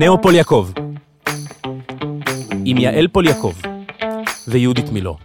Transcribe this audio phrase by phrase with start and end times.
[0.00, 0.70] נאו פול יעקב,
[2.64, 3.52] עם יעל פול יעקב
[4.48, 5.16] ויהודית מילו.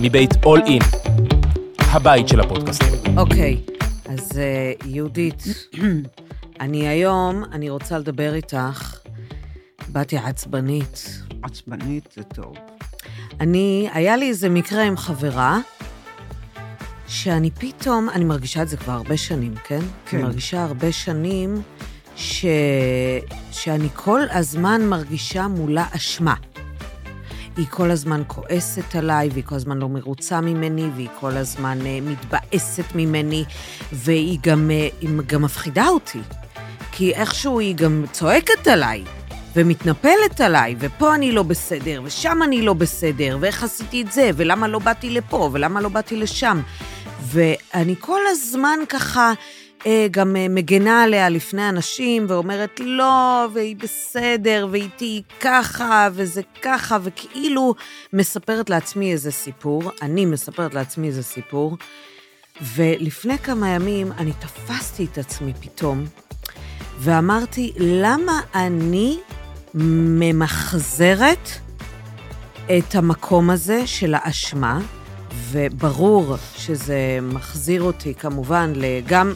[0.00, 0.82] מבית אול אין,
[1.78, 3.18] הבית של הפודקאסטים.
[3.18, 3.60] אוקיי,
[4.08, 5.44] אז אה, יהודית,
[6.60, 8.98] אני היום, אני רוצה לדבר איתך.
[9.88, 11.22] באתי עצבנית.
[11.42, 12.54] עצבנית זה טוב.
[13.40, 15.58] אני, היה לי איזה מקרה עם חברה,
[17.08, 19.80] שאני פתאום, אני מרגישה את זה כבר הרבה שנים, כן?
[20.06, 20.16] כן.
[20.16, 21.62] אני מרגישה הרבה שנים
[22.16, 22.44] ש...
[23.52, 26.34] שאני כל הזמן מרגישה מולה אשמה.
[27.56, 32.10] היא כל הזמן כועסת עליי, והיא כל הזמן לא מרוצה ממני, והיא כל הזמן uh,
[32.10, 33.44] מתבאסת ממני,
[33.92, 36.20] והיא גם, uh, היא גם מפחידה אותי.
[36.92, 39.04] כי איכשהו היא גם צועקת עליי,
[39.56, 44.68] ומתנפלת עליי, ופה אני לא בסדר, ושם אני לא בסדר, ואיך עשיתי את זה, ולמה
[44.68, 46.60] לא באתי לפה, ולמה לא באתי לשם.
[47.22, 49.32] ואני כל הזמן ככה
[50.10, 56.98] גם אה, מגנה עליה לפני אנשים, ואומרת לא, והיא בסדר, והיא תהיי ככה, וזה ככה,
[57.02, 57.74] וכאילו
[58.12, 61.76] מספרת לעצמי איזה סיפור, אני מספרת לעצמי איזה סיפור,
[62.74, 66.04] ולפני כמה ימים אני תפסתי את עצמי פתאום,
[66.98, 69.18] ואמרתי, למה אני
[69.74, 71.48] ממחזרת
[72.78, 74.80] את המקום הזה של האשמה,
[75.50, 78.72] וברור שזה מחזיר אותי כמובן
[79.06, 79.32] גם,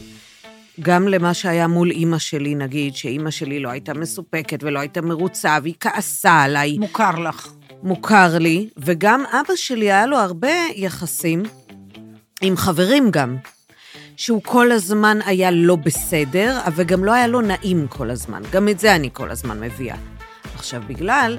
[0.81, 5.59] גם למה שהיה מול אימא שלי, נגיד, שאימא שלי לא הייתה מסופקת ולא הייתה מרוצה,
[5.63, 6.79] והיא כעסה עליי.
[6.79, 7.49] מוכר לך.
[7.83, 11.43] מוכר לי, וגם אבא שלי היה לו הרבה יחסים,
[12.43, 13.37] עם חברים גם,
[14.17, 18.43] שהוא כל הזמן היה לא בסדר, אבל גם לא היה לו נעים כל הזמן.
[18.53, 19.97] גם את זה אני כל הזמן מביאה.
[20.55, 21.39] עכשיו, בגלל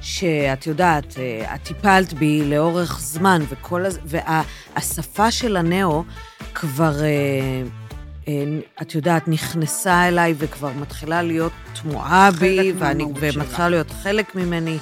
[0.00, 3.98] שאת יודעת, אה, את טיפלת בי לאורך זמן, וכל הז...
[4.04, 6.04] והשפה של הנאו
[6.54, 7.62] כבר, אה,
[8.82, 11.52] את יודעת, נכנסה אליי וכבר מתחילה להיות
[11.82, 14.78] תמוהה בי, ואני, ומתחילה להיות חלק ממני.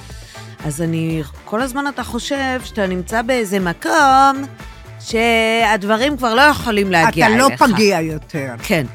[0.65, 4.45] אז אני, כל הזמן אתה חושב שאתה נמצא באיזה מקום
[4.99, 7.61] שהדברים כבר לא יכולים להגיע אתה אליך.
[7.61, 8.53] לא פגיע יותר.
[8.63, 8.85] כן,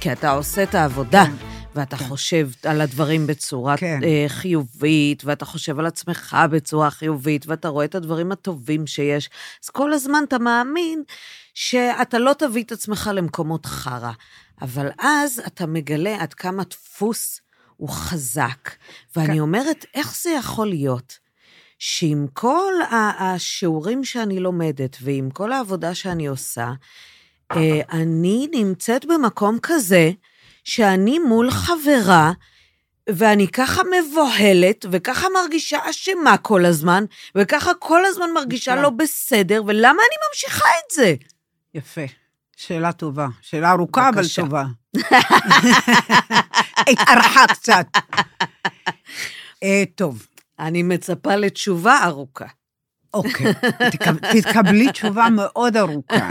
[0.00, 1.24] כי אתה עושה את העבודה.
[1.24, 1.32] כן.
[1.74, 2.04] ואתה כן.
[2.04, 4.00] חושב על הדברים בצורה כן.
[4.04, 9.30] אה, חיובית, ואתה חושב על עצמך בצורה חיובית, ואתה רואה את הדברים הטובים שיש.
[9.64, 11.02] אז כל הזמן אתה מאמין
[11.54, 14.12] שאתה לא תביא את עצמך למקומות חרא.
[14.62, 17.40] אבל אז אתה מגלה עד כמה דפוס
[17.76, 18.70] הוא חזק.
[19.16, 19.38] ואני כן.
[19.38, 21.18] אומרת, איך זה יכול להיות?
[21.78, 22.72] שעם כל
[23.18, 26.72] השיעורים שאני לומדת ועם כל העבודה שאני עושה,
[27.52, 30.10] אה, אני נמצאת במקום כזה
[30.64, 32.32] שאני מול חברה,
[33.08, 38.82] ואני ככה מבוהלת, וככה מרגישה אשמה כל הזמן, וככה כל הזמן מרגישה נפלא.
[38.82, 41.14] לא בסדר, ולמה אני ממשיכה את זה?
[41.74, 42.00] יפה.
[42.56, 43.26] שאלה טובה.
[43.40, 44.22] שאלה ארוכה, אבל.
[44.36, 44.64] טובה.
[46.92, 47.86] התארחה קצת.
[49.62, 50.26] אה, טוב,
[50.58, 52.46] אני מצפה לתשובה ארוכה.
[53.14, 53.52] אוקיי.
[53.92, 56.28] תקב- תתקבלי תשובה מאוד ארוכה.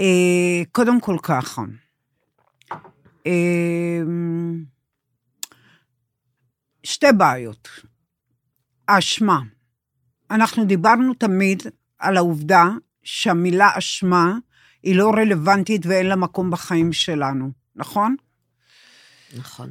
[0.00, 1.62] אה, קודם כל ככה.
[3.26, 4.00] אה,
[6.84, 7.68] שתי בעיות.
[8.88, 9.40] האשמה.
[10.30, 11.62] אנחנו דיברנו תמיד
[11.98, 12.64] על העובדה
[13.04, 14.34] שהמילה אשמה
[14.82, 18.16] היא לא רלוונטית ואין לה מקום בחיים שלנו, נכון?
[19.36, 19.70] נכון.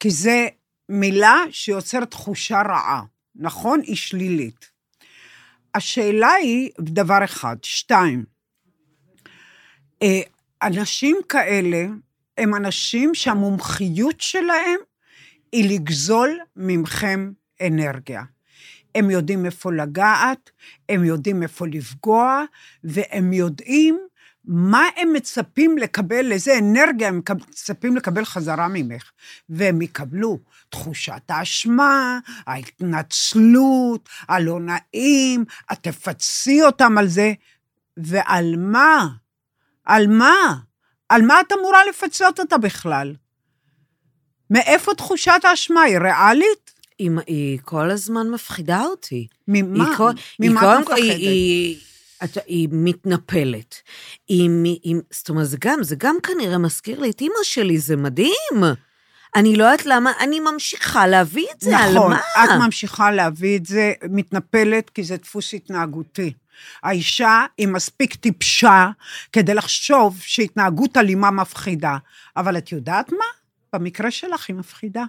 [0.00, 0.48] כי זה
[0.88, 3.02] מילה שיוצרת תחושה רעה,
[3.34, 3.80] נכון?
[3.80, 4.70] היא שלילית.
[5.74, 7.56] השאלה היא דבר אחד.
[7.62, 8.24] שתיים,
[10.02, 10.20] אה,
[10.62, 11.86] אנשים כאלה
[12.38, 14.80] הם אנשים שהמומחיות שלהם
[15.52, 17.32] היא לגזול ממכם
[17.66, 18.22] אנרגיה.
[18.94, 20.50] הם יודעים איפה לגעת,
[20.88, 22.44] הם יודעים איפה לפגוע,
[22.84, 23.98] והם יודעים
[24.44, 29.10] מה הם מצפים לקבל, איזה אנרגיה הם מצפים לקבל חזרה ממך.
[29.48, 37.32] והם יקבלו תחושת האשמה, ההתנצלות, הלא נעים, את תפצי אותם על זה,
[37.96, 39.08] ועל מה?
[39.84, 40.54] על מה?
[41.08, 43.14] על מה את אמורה לפצות אותה בכלל?
[44.50, 45.82] מאיפה תחושת האשמה?
[45.82, 46.69] היא ריאלית?
[47.00, 49.26] היא, היא כל הזמן מפחידה אותי.
[49.48, 49.88] ממה?
[49.88, 51.20] היא, כל- היא ממה קודם את כל, היא, מפחדת?
[51.20, 51.76] היא,
[52.24, 53.74] את- היא מתנפלת.
[54.28, 54.50] היא,
[54.82, 58.64] היא, זאת אומרת, זה גם, זה גם כנראה מזכיר לי את אימא שלי, זה מדהים.
[59.36, 62.18] אני לא יודעת למה, אני ממשיכה להביא את זה, על נכון, מה?
[62.44, 66.32] את ממשיכה להביא את זה, מתנפלת, כי זה דפוס התנהגותי.
[66.82, 68.88] האישה היא מספיק טיפשה
[69.32, 71.96] כדי לחשוב שהתנהגות אלימה מפחידה.
[72.36, 73.24] אבל את יודעת מה?
[73.72, 75.04] במקרה שלך היא מפחידה.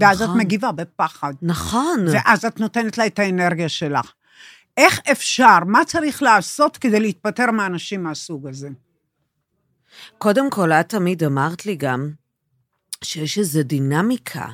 [0.00, 0.40] ואז את נכון.
[0.40, 1.32] מגיבה בפחד.
[1.42, 2.06] נכון.
[2.12, 4.12] ואז את נותנת לה את האנרגיה שלך.
[4.76, 8.68] איך אפשר, מה צריך לעשות כדי להתפטר מאנשים מהסוג הזה?
[10.18, 12.10] קודם כל, את תמיד אמרת לי גם
[13.04, 14.46] שיש איזו דינמיקה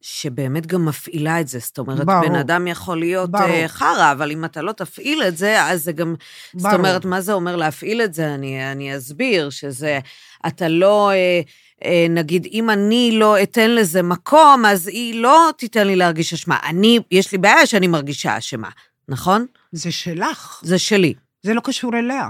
[0.00, 1.58] שבאמת גם מפעילה את זה.
[1.58, 2.28] זאת אומרת, ברור.
[2.28, 3.44] בן אדם יכול להיות ברור.
[3.44, 6.14] אה, חרא, אבל אם אתה לא תפעיל את זה, אז זה גם...
[6.52, 6.76] זאת ברור.
[6.76, 8.34] אומרת, מה זה אומר להפעיל את זה?
[8.34, 9.98] אני, אני אסביר, שזה...
[10.46, 11.10] אתה לא...
[11.10, 11.40] אה,
[12.10, 16.58] נגיד, אם אני לא אתן לזה מקום, אז היא לא תיתן לי להרגיש אשמה.
[16.64, 18.68] אני, יש לי בעיה שאני מרגישה אשמה,
[19.08, 19.46] נכון?
[19.72, 21.14] זה שלך, זה שלי.
[21.42, 22.28] זה לא קשור אליה.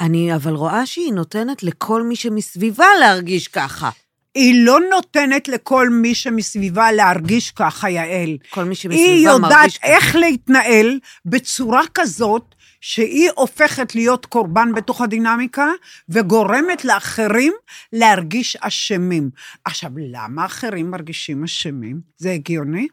[0.00, 3.90] אני אבל רואה שהיא נותנת לכל מי שמסביבה להרגיש ככה.
[4.34, 8.36] היא לא נותנת לכל מי שמסביבה להרגיש ככה, יעל.
[8.50, 9.86] כל מי שמסביבה היא יודעת מרגיש ככה.
[9.86, 15.66] איך להתנהל בצורה כזאת שהיא הופכת להיות קורבן בתוך הדינמיקה
[16.08, 17.52] וגורמת לאחרים
[17.92, 19.30] להרגיש אשמים.
[19.64, 22.00] עכשיו, למה אחרים מרגישים אשמים?
[22.16, 22.88] זה הגיוני?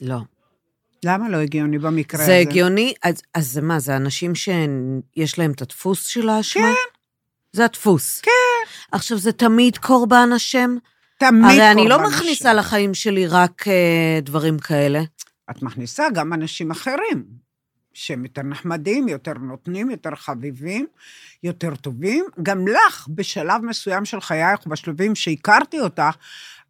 [0.00, 0.18] לא.
[1.04, 2.32] למה לא הגיוני במקרה הזה?
[2.32, 6.62] זה הגיוני, אז, אז זה מה, זה אנשים שיש להם את הדפוס של האשמה?
[6.62, 6.96] כן.
[7.52, 8.20] זה הדפוס.
[8.20, 8.30] כן.
[8.92, 10.76] עכשיו, זה תמיד קורבן אשם?
[11.18, 12.58] תמיד הרי אני לא קורבן מכניסה אשם.
[12.58, 15.02] לחיים שלי רק אה, דברים כאלה.
[15.50, 17.24] את מכניסה גם אנשים אחרים,
[17.96, 20.86] שהם יותר נחמדים, יותר נותנים, יותר חביבים,
[21.42, 22.24] יותר טובים.
[22.42, 26.16] גם לך, בשלב מסוים של חייך, בשלבים שהכרתי אותך,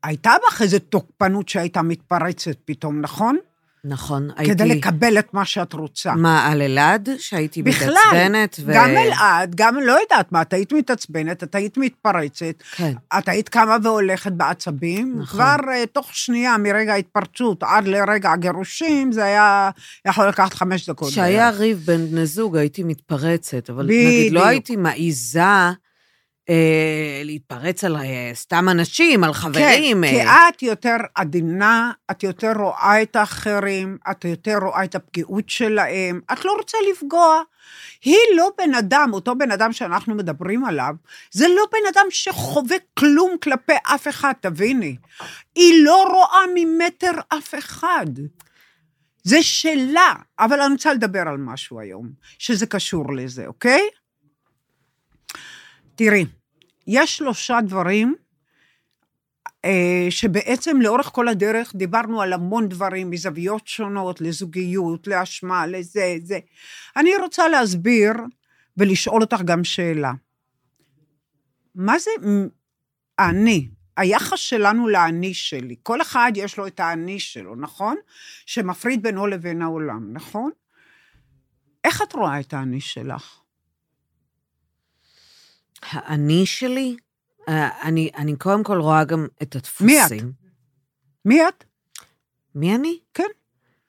[0.03, 3.37] הייתה בך איזו תוקפנות שהייתה מתפרצת פתאום, נכון?
[3.85, 4.43] נכון, הייתי...
[4.43, 4.65] הייתי...
[4.65, 6.13] כדי לקבל את מה שאת רוצה.
[6.15, 7.09] מה, על אלעד?
[7.19, 8.57] שהייתי בכלל, מתעצבנת?
[8.65, 8.73] ו...
[8.75, 12.93] גם אלעד, גם לא יודעת מה, את היית מתעצבנת, את היית מתפרצת, כן.
[13.19, 15.27] את היית קמה והולכת בעצבים, נכון.
[15.27, 19.71] כבר uh, תוך שנייה מרגע ההתפרצות עד לרגע הגירושים, זה היה
[20.07, 21.11] יכול לקחת חמש דקות.
[21.11, 21.51] כשהיה.
[21.51, 24.07] ריב בין בני זוג, הייתי מתפרצת, אבל בדיוק.
[24.07, 25.41] נגיד, לא הייתי מעיזה
[26.51, 30.03] אה, להתפרץ על אה, סתם אנשים, על חברים.
[30.03, 30.49] כן, כי אה.
[30.49, 36.45] את יותר עדינה, את יותר רואה את האחרים, את יותר רואה את הפגיעות שלהם, את
[36.45, 37.43] לא רוצה לפגוע.
[38.05, 40.95] היא לא בן אדם, אותו בן אדם שאנחנו מדברים עליו,
[41.31, 44.97] זה לא בן אדם שחווה כלום כלפי אף אחד, תביני.
[45.55, 48.07] היא לא רואה ממטר אף אחד.
[49.23, 53.81] זה שלה, אבל אני רוצה לדבר על משהו היום, שזה קשור לזה, אוקיי?
[55.95, 56.27] תראי,
[56.87, 58.15] יש שלושה דברים
[59.65, 66.39] אה, שבעצם לאורך כל הדרך דיברנו על המון דברים, מזוויות שונות, לזוגיות, לאשמה, לזה, זה.
[66.97, 68.13] אני רוצה להסביר
[68.77, 70.13] ולשאול אותך גם שאלה.
[71.75, 72.11] מה זה
[73.19, 73.69] אני?
[73.97, 77.97] היחס שלנו לאני שלי, כל אחד יש לו את האני שלו, נכון?
[78.47, 80.51] שמפריד בינו לבין העולם, נכון?
[81.85, 83.41] איך את רואה את האני שלך?
[85.83, 86.97] האני שלי,
[87.49, 89.87] אה, אני, אני קודם כל רואה גם את הדפוסים.
[89.87, 90.35] מי את?
[91.25, 91.65] מי את?
[92.55, 92.99] מי אני?
[93.15, 93.29] כן.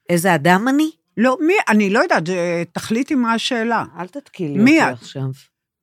[0.09, 0.91] איזה אדם אני?
[1.17, 1.53] לא, מי?
[1.67, 2.23] אני לא יודעת,
[2.71, 3.85] תחליטי מה השאלה.
[3.99, 4.93] אל תתקילי אותי את?
[4.93, 5.29] עכשיו.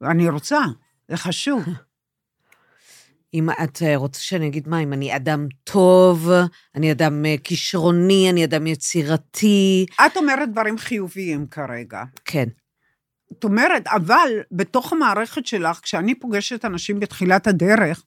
[0.02, 0.60] אני רוצה,
[1.08, 1.64] זה חשוב.
[3.34, 6.30] אם את אה, רוצה שאני אגיד מה, אם אני אדם טוב,
[6.74, 12.04] אני אדם אה, כישרוני, אני אדם יצירתי, את אומרת דברים חיוביים כרגע.
[12.24, 12.48] כן.
[13.38, 18.04] את אומרת, אבל בתוך המערכת שלך, כשאני פוגשת אנשים בתחילת הדרך,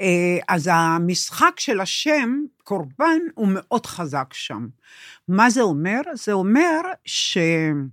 [0.00, 4.66] אה, אז המשחק של השם, קורבן, הוא מאוד חזק שם.
[5.28, 6.00] מה זה אומר?
[6.14, 7.88] זה אומר שהם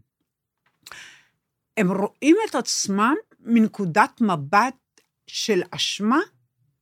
[1.78, 6.20] רואים את עצמם מנקודת מבט של אשמה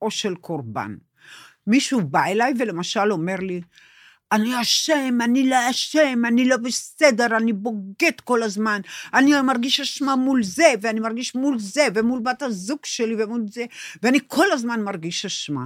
[0.02, 0.96] או של קורבן.
[1.68, 3.62] מישהו בא אליי ולמשל אומר לי,
[4.32, 8.82] אני אשם, אני לא אשם, אני לא בסדר, אני בוגד כל הזמן,
[9.14, 13.66] אני מרגיש אשמה מול זה, ואני מרגיש מול זה, ומול בת הזוג שלי, ומול זה,
[14.04, 15.66] ואני כל הזמן מרגיש אשמה.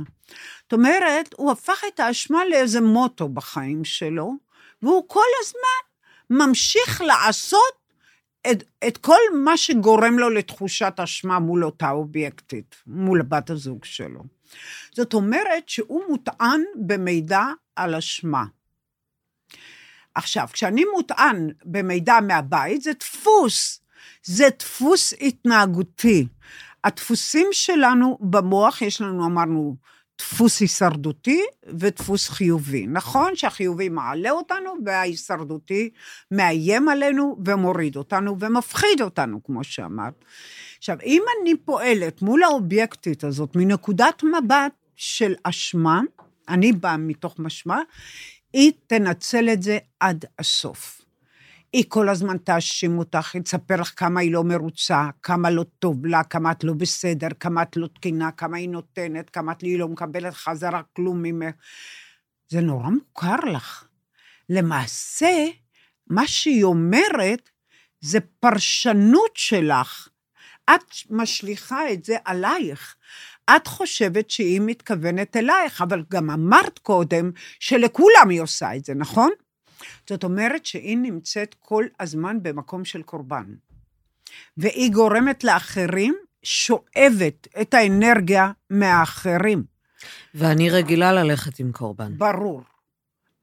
[0.64, 4.34] זאת אומרת, הוא הפך את האשמה לאיזה מוטו בחיים שלו,
[4.82, 7.84] והוא כל הזמן ממשיך לעשות
[8.52, 14.24] את, את כל מה שגורם לו לתחושת אשמה מול אותה אובייקטית, מול בת הזוג שלו.
[14.94, 17.44] זאת אומרת שהוא מוטען במידע
[17.76, 18.46] על אשמה.
[20.16, 23.82] עכשיו, כשאני מוטען במידע מהבית, זה דפוס,
[24.24, 26.28] זה דפוס התנהגותי.
[26.84, 29.76] הדפוסים שלנו במוח, יש לנו, אמרנו,
[30.18, 31.42] דפוס הישרדותי
[31.80, 32.88] ודפוס חיובי.
[32.88, 35.90] נכון שהחיובי מעלה אותנו וההישרדותי
[36.32, 40.26] מאיים עלינו ומוריד אותנו ומפחיד אותנו, כמו שאמרת.
[40.78, 46.02] עכשיו, אם אני פועלת מול האובייקטית הזאת מנקודת מבט של אשמה,
[46.50, 47.78] אני באה מתוך משמע,
[48.54, 51.02] היא תנצל את זה עד הסוף.
[51.74, 56.06] היא כל הזמן תאשים אותך, היא תספר לך כמה היא לא מרוצה, כמה לא טוב
[56.06, 59.88] לה, כמה את לא בסדר, כמה את לא תקינה, כמה היא נותנת, כמה את לא
[59.88, 61.56] מקבלת חזרה כלום ממך.
[62.50, 63.88] זה נורא מוכר לך.
[64.50, 65.46] למעשה,
[66.08, 67.50] מה שהיא אומרת
[68.02, 70.08] זה פרשנות שלך
[70.66, 72.96] את משליכה את זה עלייך.
[73.56, 79.30] את חושבת שהיא מתכוונת אלייך, אבל גם אמרת קודם שלכולם היא עושה את זה, נכון?
[80.10, 83.46] זאת אומרת שהיא נמצאת כל הזמן במקום של קורבן.
[84.58, 89.64] והיא גורמת לאחרים, שואבת את האנרגיה מהאחרים.
[90.36, 92.18] ואני רגילה ללכת עם קורבן.
[92.18, 92.62] ברור.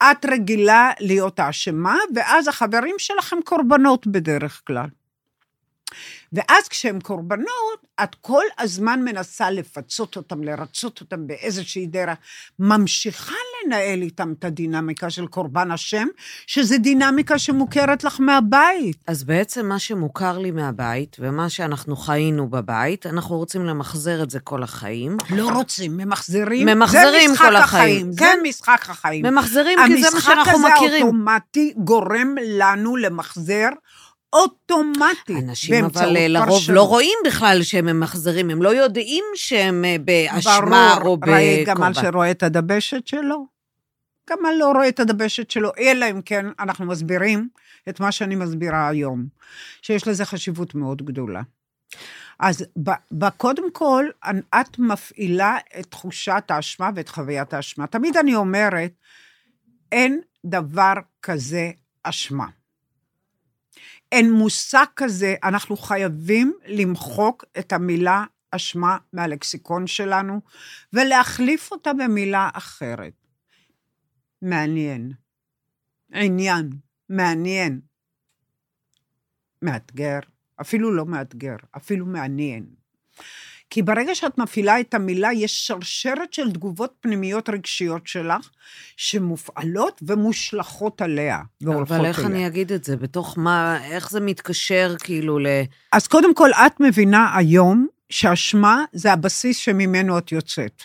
[0.03, 4.89] את רגילה להיות האשמה, ואז החברים שלכם קורבנות בדרך כלל.
[6.33, 12.19] ואז כשהם קורבנות, את כל הזמן מנסה לפצות אותם, לרצות אותם באיזושהי דרך,
[12.59, 13.35] ממשיכה
[13.67, 16.07] לנהל איתם את הדינמיקה של קורבן השם,
[16.47, 18.97] שזה דינמיקה שמוכרת לך מהבית.
[19.07, 24.41] אז בעצם מה שמוכר לי מהבית, ומה שאנחנו חיינו בבית, אנחנו רוצים למחזר את זה
[24.41, 25.17] כל החיים.
[25.31, 26.69] לא רוצים, ממחזרים.
[26.69, 28.13] ממחזרים כל החיים.
[28.13, 28.39] זה כן.
[28.43, 29.27] משחק החיים.
[29.27, 31.03] ממחזרים כי זה מה שאנחנו המשחק הזה מכירים.
[31.03, 33.69] האוטומטי גורם לנו למחזר
[34.33, 35.35] אוטומטי.
[35.39, 36.77] אנשים אבל אה, לרוב פרשנות.
[36.77, 41.91] לא רואים בכלל שהם ממחזרים, הם לא יודעים שהם אה, באשמה ברור, או ראית גמל
[41.91, 42.11] בקורבן.
[42.11, 43.47] שרואה את הדבשת שלו?
[44.31, 47.49] גמל לא רואה את הדבשת שלו, אלא אם כן אנחנו מסבירים
[47.89, 49.27] את מה שאני מסבירה היום,
[49.83, 51.43] שיש לזה חשיבות מאוד גדולה.
[52.39, 54.05] אז ב, ב, קודם כל,
[54.61, 57.87] את מפעילה את תחושת האשמה ואת חוויית האשמה.
[57.87, 58.93] תמיד אני אומרת,
[59.93, 61.71] אין דבר כזה
[62.03, 62.47] אשמה.
[64.13, 70.41] אין מושג כזה, אנחנו חייבים למחוק את המילה אשמה מהלקסיקון שלנו
[70.93, 73.13] ולהחליף אותה במילה אחרת.
[74.43, 75.13] מעניין.
[76.13, 76.71] עניין,
[77.09, 77.81] מעניין.
[79.63, 80.19] מאתגר,
[80.61, 82.67] אפילו לא מאתגר, אפילו מעניין.
[83.71, 88.49] כי ברגע שאת מפעילה את המילה, יש שרשרת של תגובות פנימיות רגשיות שלך,
[88.97, 92.31] שמופעלות ומושלכות עליה, והולכות אבל איך אליה.
[92.31, 92.97] אני אגיד את זה?
[92.97, 95.47] בתוך מה, איך זה מתקשר כאילו ל...
[95.93, 100.83] אז קודם כל, את מבינה היום שאשמה זה הבסיס שממנו את יוצאת.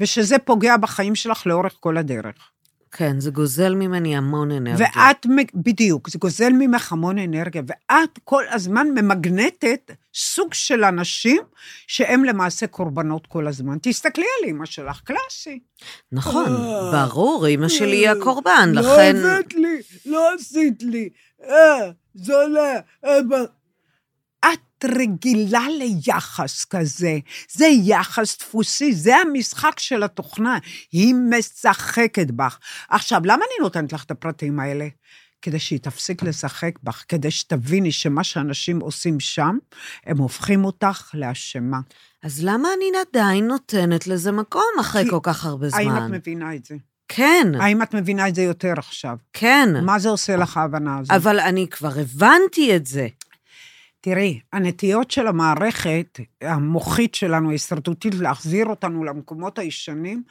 [0.00, 2.51] ושזה פוגע בחיים שלך לאורך כל הדרך.
[2.92, 4.86] כן, זה גוזל ממני המון אנרגיה.
[4.96, 11.42] ואת, בדיוק, זה גוזל ממך המון אנרגיה, ואת כל הזמן ממגנטת סוג של אנשים
[11.86, 13.78] שהם למעשה קורבנות כל הזמן.
[13.82, 15.58] תסתכלי על אימא שלך, קלאסי.
[16.12, 17.06] נכון, אה.
[17.06, 19.16] ברור, אימא שלי היא הקורבן, לא לכן...
[19.16, 21.08] הבאת לי, לא עשית לי,
[21.44, 23.32] אה, זולה, אה, ב...
[23.32, 23.61] את
[24.84, 27.18] רגילה ליחס כזה,
[27.52, 30.58] זה יחס דפוסי, זה המשחק של התוכנה,
[30.92, 32.58] היא משחקת בך.
[32.88, 34.88] עכשיו, למה אני נותנת לך את הפרטים האלה?
[35.42, 39.56] כדי שהיא תפסיק לשחק בך, כדי שתביני שמה שאנשים עושים שם,
[40.06, 41.80] הם הופכים אותך לאשמה.
[42.22, 46.12] אז למה אני עדיין נותנת לזה מקום אחרי כי- כל כך הרבה האם את זמן?
[46.12, 46.74] מבינה את זה?
[47.08, 49.16] כן, האם את מבינה את זה יותר עכשיו?
[49.32, 49.68] כן.
[49.84, 51.10] מה זה עושה לך ההבנה הזאת?
[51.16, 53.08] אבל אני כבר הבנתי את זה.
[54.04, 60.22] תראי, הנטיות של המערכת המוחית שלנו, ההישרדותית, להחזיר אותנו למקומות הישנים,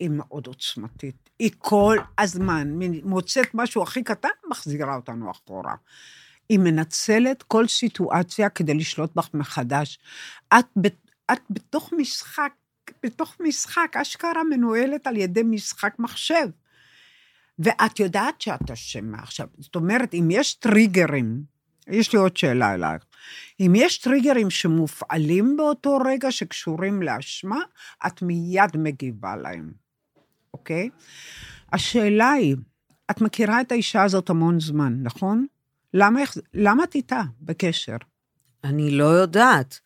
[0.00, 1.30] היא מאוד עוצמתית.
[1.38, 5.74] היא כל הזמן מוצאת משהו הכי קטן, מחזירה אותנו אחורה.
[6.48, 9.98] היא מנצלת כל סיטואציה כדי לשלוט בך מחדש.
[10.58, 10.66] את,
[11.32, 12.52] את בתוך משחק,
[13.02, 16.48] בתוך משחק, אשכרה מנוהלת על ידי משחק מחשב.
[17.58, 19.18] ואת יודעת שאת אשמה.
[19.18, 21.55] עכשיו, זאת אומרת, אם יש טריגרים,
[21.88, 23.02] יש לי עוד שאלה אלייך.
[23.60, 27.60] אם יש טריגרים שמופעלים באותו רגע שקשורים לאשמה,
[28.06, 29.72] את מיד מגיבה להם,
[30.54, 30.90] אוקיי?
[31.72, 32.56] השאלה היא,
[33.10, 35.46] את מכירה את האישה הזאת המון זמן, נכון?
[35.94, 36.20] למה,
[36.54, 37.96] למה את איתה בקשר?
[38.64, 39.80] אני לא יודעת.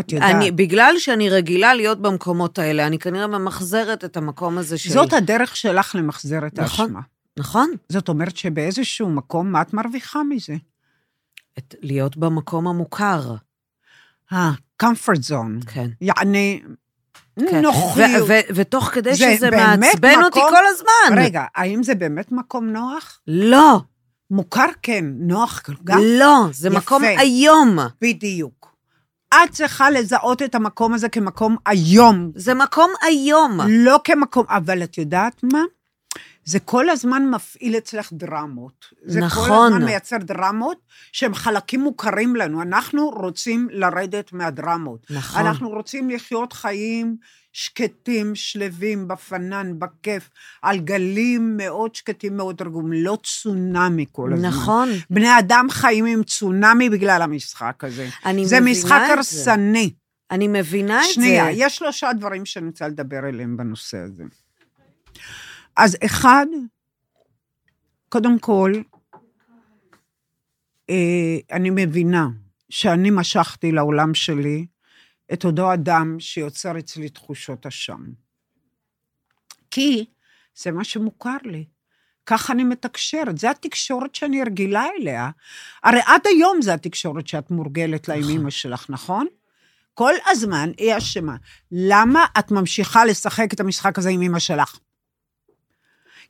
[0.00, 0.34] את יודעת.
[0.34, 4.90] אני, בגלל שאני רגילה להיות במקומות האלה, אני כנראה ממחזרת את המקום הזה של...
[4.90, 6.84] זאת הדרך שלך למחזר את נכון.
[6.84, 7.00] האשמה.
[7.38, 7.70] נכון.
[7.88, 10.54] זאת אומרת שבאיזשהו מקום, מה את מרוויחה מזה?
[11.58, 13.34] את, להיות במקום המוכר.
[14.30, 15.72] ה-comfort zone.
[15.74, 15.90] כן.
[16.00, 16.62] יעני,
[17.50, 17.62] כן.
[17.62, 18.28] נוחיות.
[18.54, 21.18] ותוך כדי זה שזה מעצבן אותי מקום- כל הזמן.
[21.24, 23.20] רגע, האם זה באמת מקום נוח?
[23.26, 23.80] לא,
[24.30, 25.98] מוכר כן, נוח גם?
[26.18, 26.78] לא, זה יפה.
[26.78, 27.78] מקום איום.
[28.00, 28.74] בדיוק.
[29.34, 33.58] את צריכה לזהות את המקום הזה כמקום איום, זה מקום איום.
[33.68, 35.62] לא כמקום, אבל את יודעת מה?
[36.44, 38.84] זה כל הזמן מפעיל אצלך דרמות.
[39.04, 39.72] זה כל נכון.
[39.72, 40.78] הזמן מייצר דרמות
[41.12, 42.62] שהם חלקים מוכרים לנו.
[42.62, 45.06] אנחנו רוצים לרדת מהדרמות.
[45.10, 45.46] נכון.
[45.46, 47.16] אנחנו רוצים לחיות חיים
[47.52, 50.30] שקטים, שלווים, בפנן, בכיף,
[50.62, 54.48] על גלים מאוד שקטים, מאוד רגועים, לא צונאמי כל הזמן.
[54.48, 54.88] נכון.
[55.10, 58.08] בני אדם חיים עם צונאמי בגלל המשחק הזה.
[58.24, 59.12] אני זה מבינה משחק את זה.
[59.12, 59.90] הרסני.
[60.30, 61.50] אני מבינה את שנייה, זה.
[61.54, 64.24] יש שלושה דברים שאני רוצה לדבר עליהם בנושא הזה.
[65.76, 66.46] אז אחד,
[68.08, 68.72] קודם כל,
[70.90, 72.28] אה, אני מבינה
[72.70, 74.66] שאני משכתי לעולם שלי
[75.32, 78.02] את אותו אדם שיוצר אצלי תחושות אשם.
[79.70, 80.04] כי
[80.56, 81.64] זה מה שמוכר לי.
[82.26, 85.30] ככה אני מתקשרת, זו התקשורת שאני רגילה אליה.
[85.82, 88.36] הרי עד היום זו התקשורת שאת מורגלת לה עם נכון.
[88.36, 89.26] אמא שלך, נכון?
[89.94, 91.36] כל הזמן היא אשמה.
[91.72, 94.78] למה את ממשיכה לשחק את המשחק הזה עם אמא שלך?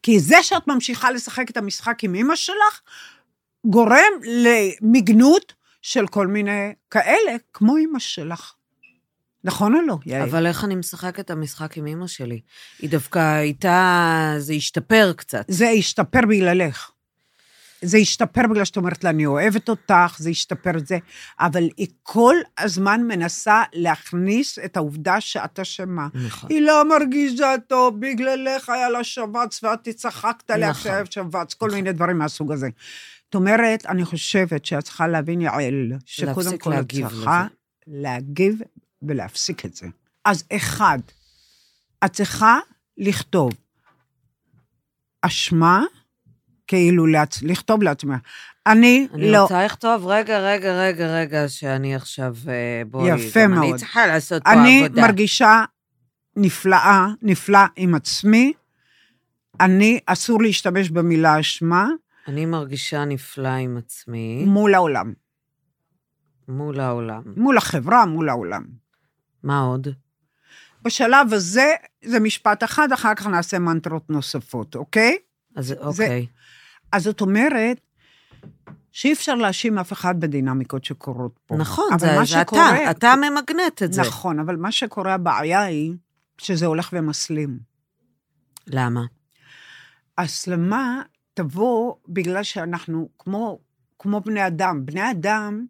[0.04, 2.80] כי זה שאת ממשיכה לשחק את המשחק עם אמא שלך,
[3.64, 8.52] גורם למגנות של כל מיני כאלה, כמו אמא שלך.
[9.44, 10.22] נכון או לא, יעל?
[10.22, 12.40] אבל איך אני משחקת את המשחק עם אמא שלי?
[12.78, 14.34] היא דווקא הייתה...
[14.38, 15.44] זה השתפר קצת.
[15.48, 16.90] זה השתפר בגללך.
[17.84, 20.98] זה השתפר בגלל שאת אומרת לה, אני אוהבת אותך, זה השתפר את זה,
[21.40, 26.08] אבל היא כל הזמן מנסה להכניס את העובדה שאת אשמה.
[26.26, 26.50] נכון.
[26.50, 30.82] היא לא מרגישה טוב, בגללך היה לה שבץ ואת צחקת עליה נכון.
[30.82, 32.68] כשהיה שבץ, כל מיני דברים מהסוג הזה.
[33.24, 37.46] זאת אומרת, אני חושבת שאת צריכה להבין, יעל, שקודם כל את צריכה
[37.86, 38.60] להגיב
[39.02, 39.86] ולהפסיק את זה.
[40.24, 40.98] אז אחד,
[42.04, 42.58] את צריכה
[42.98, 43.52] לכתוב
[45.22, 45.82] אשמה,
[46.66, 47.42] כאילו לעצ...
[47.42, 48.18] לכתוב לעצמך.
[48.66, 53.68] אני, אני לא, רוצה לכתוב, רגע, רגע, רגע, רגע, שאני עכשיו, אה, בואי, יפה מאוד.
[53.68, 55.02] אני צריכה לעשות פה אני עבודה.
[55.02, 55.64] מרגישה
[56.36, 58.52] נפלאה, נפלא עם עצמי.
[59.60, 61.86] אני, אסור להשתמש במילה אשמה
[62.28, 65.12] אני מרגישה נפלא עם עצמי, מול העולם.
[66.48, 67.22] מול העולם.
[67.36, 68.64] מול החברה, מול העולם.
[69.42, 69.88] מה עוד?
[70.82, 71.72] בשלב הזה,
[72.04, 75.16] זה משפט אחד, אחר כך נעשה מנטרות נוספות, אוקיי?
[75.54, 76.26] אז אוקיי.
[76.92, 77.80] אז זאת אומרת,
[78.92, 81.56] שאי אפשר להאשים אף אחד בדינמיקות שקורות פה.
[81.56, 84.00] נכון, זה זה שקורה- אתה, אתה ממגנט את זה.
[84.02, 85.94] נכון, אבל מה שקורה, הבעיה היא
[86.38, 87.58] שזה הולך ומסלים.
[88.66, 89.04] למה?
[90.18, 91.02] הסלמה
[91.34, 93.58] תבוא בגלל שאנחנו כמו,
[93.98, 94.86] כמו בני אדם.
[94.86, 95.66] בני אדם,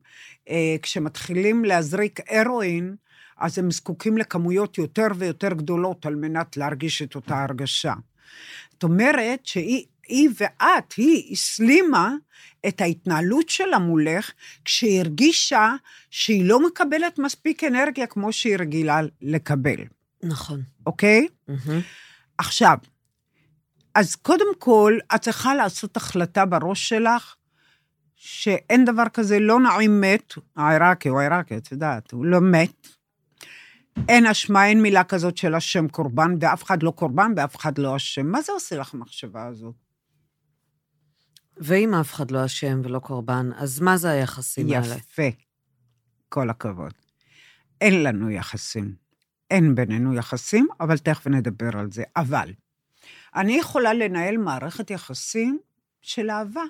[0.49, 2.97] אה, כשמתחילים להזריק הרואין,
[3.39, 7.95] אז הם זקוקים לכמויות יותר ויותר גדולות על מנת להרגיש את אותה הרגשה.
[8.73, 12.15] זאת אומרת שהיא היא ואת, היא הסלימה
[12.69, 14.33] את ההתנהלות שלה מולך,
[14.65, 15.75] כשהיא הרגישה
[16.11, 19.85] שהיא לא מקבלת מספיק אנרגיה כמו שהיא רגילה לקבל,
[20.23, 20.63] נכון.
[20.87, 21.29] אוקיי?
[21.49, 21.81] מהמם.
[22.39, 22.79] עכשיו,
[23.95, 27.35] אז קודם כל, את צריכה לעשות החלטה בראש שלך,
[28.17, 32.89] שאין דבר כזה, לא נעים מת, העיראקי או העיראקי, את יודעת, הוא לא מת.
[34.09, 37.97] אין אשמה, אין מילה כזאת של השם קורבן, ואף אחד לא קורבן ואף אחד לא
[37.97, 38.27] אשם.
[38.27, 39.75] מה זה עושה לך המחשבה הזאת?
[41.57, 44.95] ואם אף אחד לא אשם ולא קורבן, אז מה זה היחסים האלה?
[44.95, 45.29] יפה.
[46.29, 46.93] כל הכבוד.
[47.81, 48.95] אין לנו יחסים.
[49.51, 52.03] אין בינינו יחסים, אבל תכף נדבר על זה.
[52.17, 52.53] אבל
[53.35, 55.59] אני יכולה לנהל מערכת יחסים
[56.03, 56.63] של אהבה,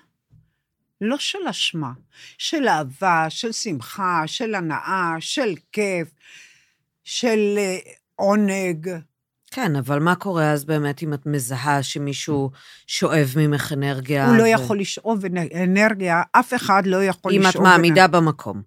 [1.00, 1.92] לא של אשמה.
[2.38, 6.08] של אהבה, של שמחה, של הנאה, של כיף,
[7.04, 7.76] של אה,
[8.16, 8.88] עונג.
[9.50, 12.50] כן, אבל מה קורה אז באמת אם את מזהה שמישהו
[12.86, 14.28] שואב ממך אנרגיה?
[14.28, 17.66] הוא לא ו- יכול לשאוב אנ- אנרגיה, אף אחד לא יכול אם לשאוב...
[17.66, 18.62] את מעמידה במקום.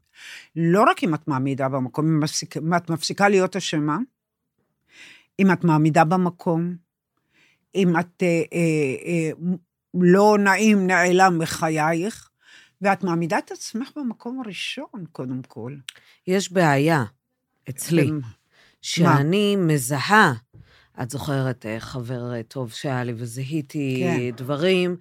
[0.56, 3.98] לא רק אם את מעמידה במקום, אם מפסיק, אם את מפסיקה להיות אשמה,
[5.40, 6.76] אם את מעמידה במקום,
[7.76, 8.60] אם את אה, אה,
[9.06, 9.32] אה,
[9.94, 12.30] לא נעים, נעלם מחייך,
[12.82, 15.76] ואת מעמידה את עצמך במקום הראשון, קודם כל.
[16.28, 17.04] יש בעיה
[17.70, 18.12] אצלי,
[18.82, 20.34] שאני מזהה,
[21.02, 24.36] את זוכרת, אה, חבר אה, טוב שהיה לי, וזיהיתי כן.
[24.36, 24.96] דברים,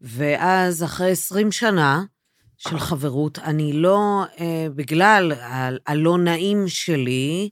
[0.00, 2.04] ואז אחרי 20 שנה
[2.56, 5.32] של חברות, אני לא, אה, בגלל
[5.86, 7.48] הלא נעים שלי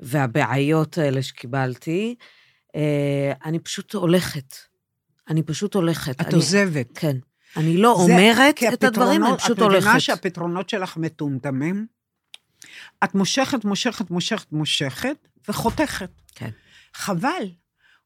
[0.00, 2.14] והבעיות האלה שקיבלתי,
[2.76, 4.54] אה, אני פשוט הולכת.
[5.28, 6.20] אני פשוט הולכת.
[6.20, 6.98] את אני, עוזבת.
[6.98, 7.16] כן.
[7.56, 10.00] אני לא אומרת את הדברים, אני פשוט את מבינה הולכת.
[10.00, 11.86] שהפתרונות שלך מטומטמים?
[13.04, 16.10] את מושכת, מושכת, מושכת, מושכת, וחותכת.
[16.34, 16.50] כן.
[16.94, 17.50] חבל.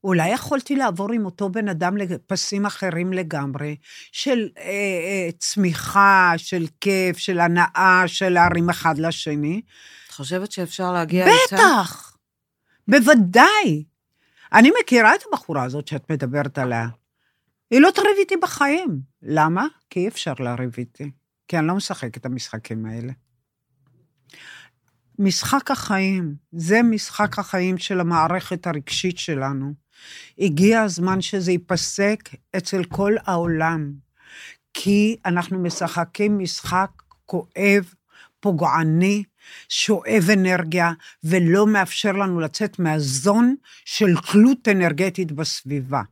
[0.05, 3.77] אולי יכולתי לעבור עם אותו בן אדם לפסים אחרים לגמרי,
[4.13, 9.61] של אה, אה, צמיחה, של כיף, של הנאה, של להרים אחד לשני.
[10.07, 11.57] את חושבת שאפשר להגיע איתה?
[11.57, 12.17] בטח,
[12.89, 13.85] בוודאי.
[14.53, 16.89] אני מכירה את הבחורה הזאת שאת מדברת עליה.
[17.71, 19.01] היא לא תריב איתי בחיים.
[19.23, 19.67] למה?
[19.91, 21.11] כי אי אפשר לריב איתי.
[21.49, 23.13] כי אני לא משחק את המשחקים האלה.
[25.23, 29.73] משחק החיים, זה משחק החיים של המערכת הרגשית שלנו.
[30.39, 33.93] הגיע הזמן שזה ייפסק אצל כל העולם,
[34.75, 36.91] כי אנחנו משחקים משחק
[37.27, 37.95] כואב,
[38.41, 39.25] פוגעני,
[39.69, 40.93] שואב אנרגיה,
[41.25, 43.55] ולא מאפשר לנו לצאת מהזון
[43.85, 46.03] של תלות אנרגטית בסביבה.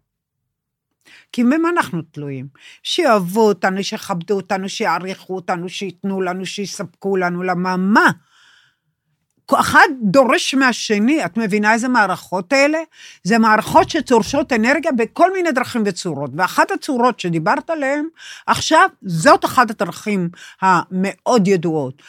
[1.32, 2.48] כי במה אנחנו תלויים?
[2.82, 8.10] שיאהבו אותנו, שיכבדו אותנו, שיעריכו אותנו, שייתנו לנו, שיספקו לנו, למה מה?
[9.54, 12.78] אחד דורש מהשני, את מבינה איזה מערכות אלה?
[13.22, 18.06] זה מערכות שצורשות אנרגיה בכל מיני דרכים וצורות, ואחת הצורות שדיברת עליהן,
[18.46, 20.28] עכשיו, זאת אחת הדרכים
[20.60, 22.02] המאוד ידועות.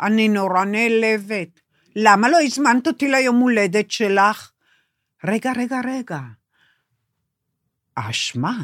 [0.00, 1.60] אני נורא נעלבת.
[1.96, 4.50] למה לא הזמנת אותי ליום הולדת שלך?
[5.24, 6.18] רגע, רגע, רגע.
[7.96, 8.56] האשמה.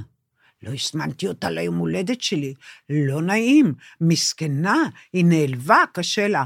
[0.63, 2.55] לא הזמנתי אותה ליום הולדת שלי,
[2.91, 4.77] לא נעים, מסכנה,
[5.13, 6.45] היא נעלבה, קשה לה.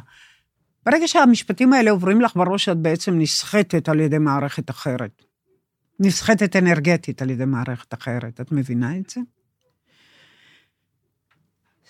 [0.87, 5.23] ברגע שהמשפטים האלה עוברים לך בראש, את בעצם נסחטת על ידי מערכת אחרת.
[6.01, 8.41] נסחטת אנרגטית על ידי מערכת אחרת.
[8.41, 9.21] את מבינה את זה?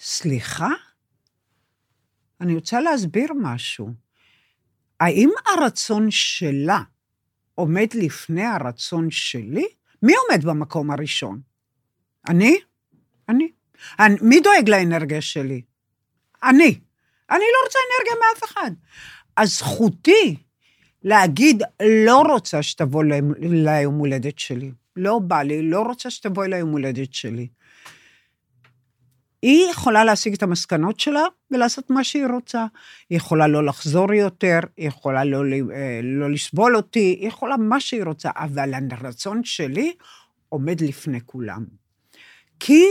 [0.01, 0.69] סליחה?
[2.41, 3.91] אני רוצה להסביר משהו.
[5.01, 6.83] האם הרצון שלה
[7.55, 9.67] עומד לפני הרצון שלי?
[10.03, 11.41] מי עומד במקום הראשון?
[12.29, 12.57] אני?
[13.29, 13.53] אני.
[13.99, 15.63] אני מי דואג לאנרגיה שלי?
[16.43, 16.81] אני.
[17.31, 18.71] אני לא רוצה אנרגיה מאף אחד.
[19.37, 20.37] אז זכותי
[21.05, 21.63] להגיד,
[22.07, 23.05] לא רוצה שתבוא
[23.41, 24.71] ליום הולדת שלי.
[24.97, 27.49] לא בא לי, לא רוצה שתבואי ליום הולדת שלי.
[29.43, 32.67] היא יכולה להשיג את המסקנות שלה ולעשות מה שהיא רוצה.
[33.11, 35.43] היא יכולה לא לחזור יותר, היא יכולה לא,
[35.75, 39.95] אה, לא לסבול אותי, היא יכולה מה שהיא רוצה, אבל הרצון שלי
[40.49, 41.65] עומד לפני כולם.
[42.61, 42.85] כי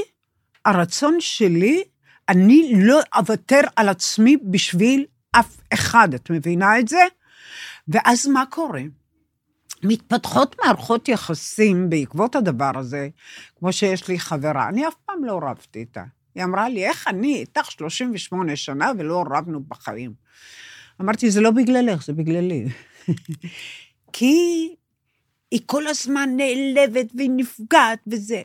[0.66, 1.84] הרצון שלי,
[2.30, 7.02] אני לא אוותר על עצמי בשביל אף אחד, את מבינה את זה?
[7.88, 8.82] ואז מה קורה?
[9.84, 13.10] מתפתחות מערכות יחסים בעקבות הדבר הזה,
[13.56, 16.04] כמו שיש לי חברה, אני אף פעם לא רבתי איתה.
[16.36, 20.14] היא אמרה לי, איך אני איתך 38 שנה ולא רבנו בחיים?
[21.02, 22.66] אמרתי, זה לא בגללך, זה בגללי.
[24.14, 24.36] כי
[25.52, 28.42] היא כל הזמן נעלבת והיא נפגעת וזה.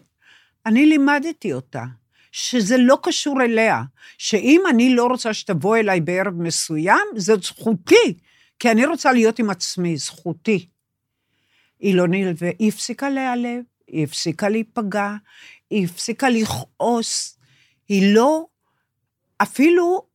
[0.66, 1.84] אני לימדתי אותה
[2.32, 3.82] שזה לא קשור אליה,
[4.18, 8.14] שאם אני לא רוצה שתבוא אליי בערב מסוים, זאת זכותי,
[8.58, 10.68] כי אני רוצה להיות עם עצמי, זכותי.
[11.80, 15.14] היא לא נלווה, היא הפסיקה להיעלב, היא הפסיקה להיפגע,
[15.70, 17.38] היא הפסיקה לכעוס,
[17.88, 18.46] היא לא,
[19.42, 20.06] אפילו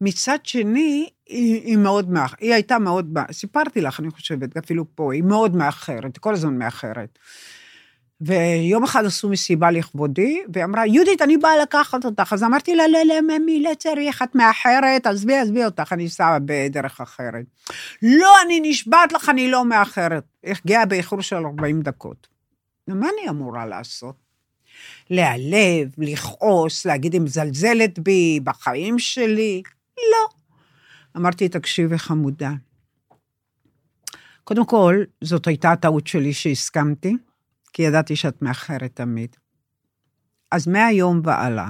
[0.00, 5.12] מצד שני, היא, היא מאוד מאחרת, היא הייתה מאוד, סיפרתי לך, אני חושבת, אפילו פה,
[5.12, 7.18] היא מאוד מאחרת, כל הזמן מאחרת.
[8.20, 12.32] ויום אחד עשו מסיבה לכבודי, והיא אמרה, יהודית, אני באה לקחת אותך.
[12.32, 16.38] אז אמרתי לה, לא, לא, ממי, לא צריך, את מאחרת, עזבי, עזבי אותך, אני אסע
[16.44, 17.44] בדרך אחרת.
[18.02, 20.24] לא, אני נשבעת לך, אני לא מאחרת.
[20.44, 22.26] הגיעה באיחור של 40 דקות.
[22.88, 24.16] מה אני אמורה לעשות?
[25.10, 29.62] להיעלב, לכעוס, להגיד היא מזלזלת בי, בחיים שלי?
[29.96, 30.28] לא.
[31.16, 32.50] אמרתי, תקשיבי חמודה.
[34.44, 37.16] קודם כל, זאת הייתה הטעות שלי שהסכמתי,
[37.76, 39.36] כי ידעתי שאת מאחרת תמיד.
[40.50, 41.68] אז מהיום והלאה,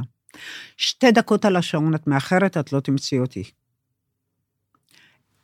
[0.76, 3.50] שתי דקות על השעון את מאחרת, את לא תמצאי אותי.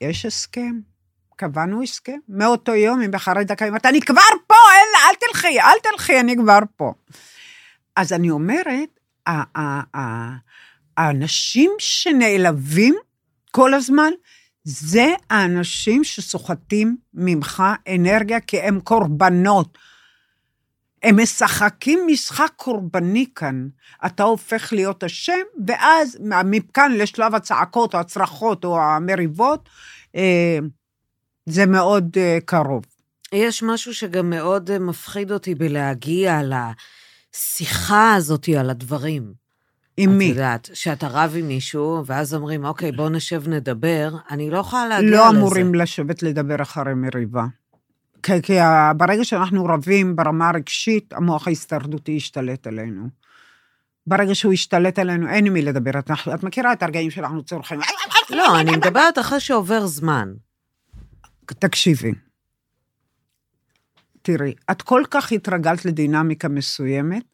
[0.00, 0.80] יש הסכם,
[1.36, 2.18] קבענו הסכם.
[2.28, 6.36] מאותו יום, אם אחרי דקה, אמרת, אני כבר פה, אין, אל תלכי, אל תלכי, אני
[6.36, 6.92] כבר פה.
[7.96, 9.00] אז אני אומרת,
[10.96, 12.94] האנשים שנעלבים
[13.50, 14.10] כל הזמן,
[14.64, 17.62] זה האנשים שסוחטים ממך
[17.94, 19.78] אנרגיה, כי הם קורבנות.
[21.02, 23.68] הם משחקים משחק קורבני כאן.
[24.06, 29.68] אתה הופך להיות אשם, ואז מכאן לשלב הצעקות או הצרחות או המריבות,
[30.16, 30.58] אה,
[31.46, 32.84] זה מאוד אה, קרוב.
[33.32, 39.42] יש משהו שגם מאוד אה, מפחיד אותי בלהגיע לשיחה הזאת על הדברים.
[39.96, 40.24] עם מי?
[40.24, 44.88] את יודעת, שאתה רב עם מישהו, ואז אומרים, אוקיי, בוא נשב נדבר, אני לא יכולה
[44.88, 45.32] להגיע לא לזה.
[45.32, 47.44] לא אמורים לשבת לדבר אחרי מריבה.
[48.22, 48.56] כי, כי
[48.96, 53.08] ברגע שאנחנו רבים ברמה הרגשית, המוח ההישרדותי ישתלט עלינו.
[54.06, 55.98] ברגע שהוא ישתלט עלינו, אין עם מי לדבר.
[55.98, 57.80] את, את מכירה את הרגעים שאנחנו צורכים?
[58.30, 60.32] לא, אני מדברת אחרי שעובר זמן.
[61.44, 62.12] תקשיבי.
[64.22, 67.24] תראי, את כל כך התרגלת לדינמיקה מסוימת,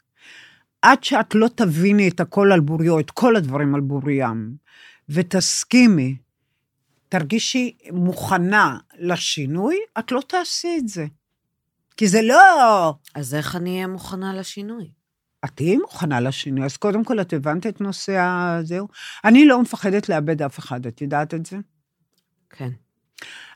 [0.83, 4.57] עד שאת לא תביני את הכל על בוריו, את כל הדברים על בוריים,
[5.09, 6.17] ותסכימי,
[7.09, 11.07] תרגישי מוכנה לשינוי, את לא תעשי את זה.
[11.97, 12.95] כי זה לא...
[13.15, 14.91] אז איך אני אהיה מוכנה לשינוי?
[15.45, 18.89] את תהיי מוכנה לשינוי, אז קודם כל את הבנת את נושא הזהו.
[19.25, 21.57] אני לא מפחדת לאבד אף אחד, את יודעת את זה?
[22.51, 22.71] כן.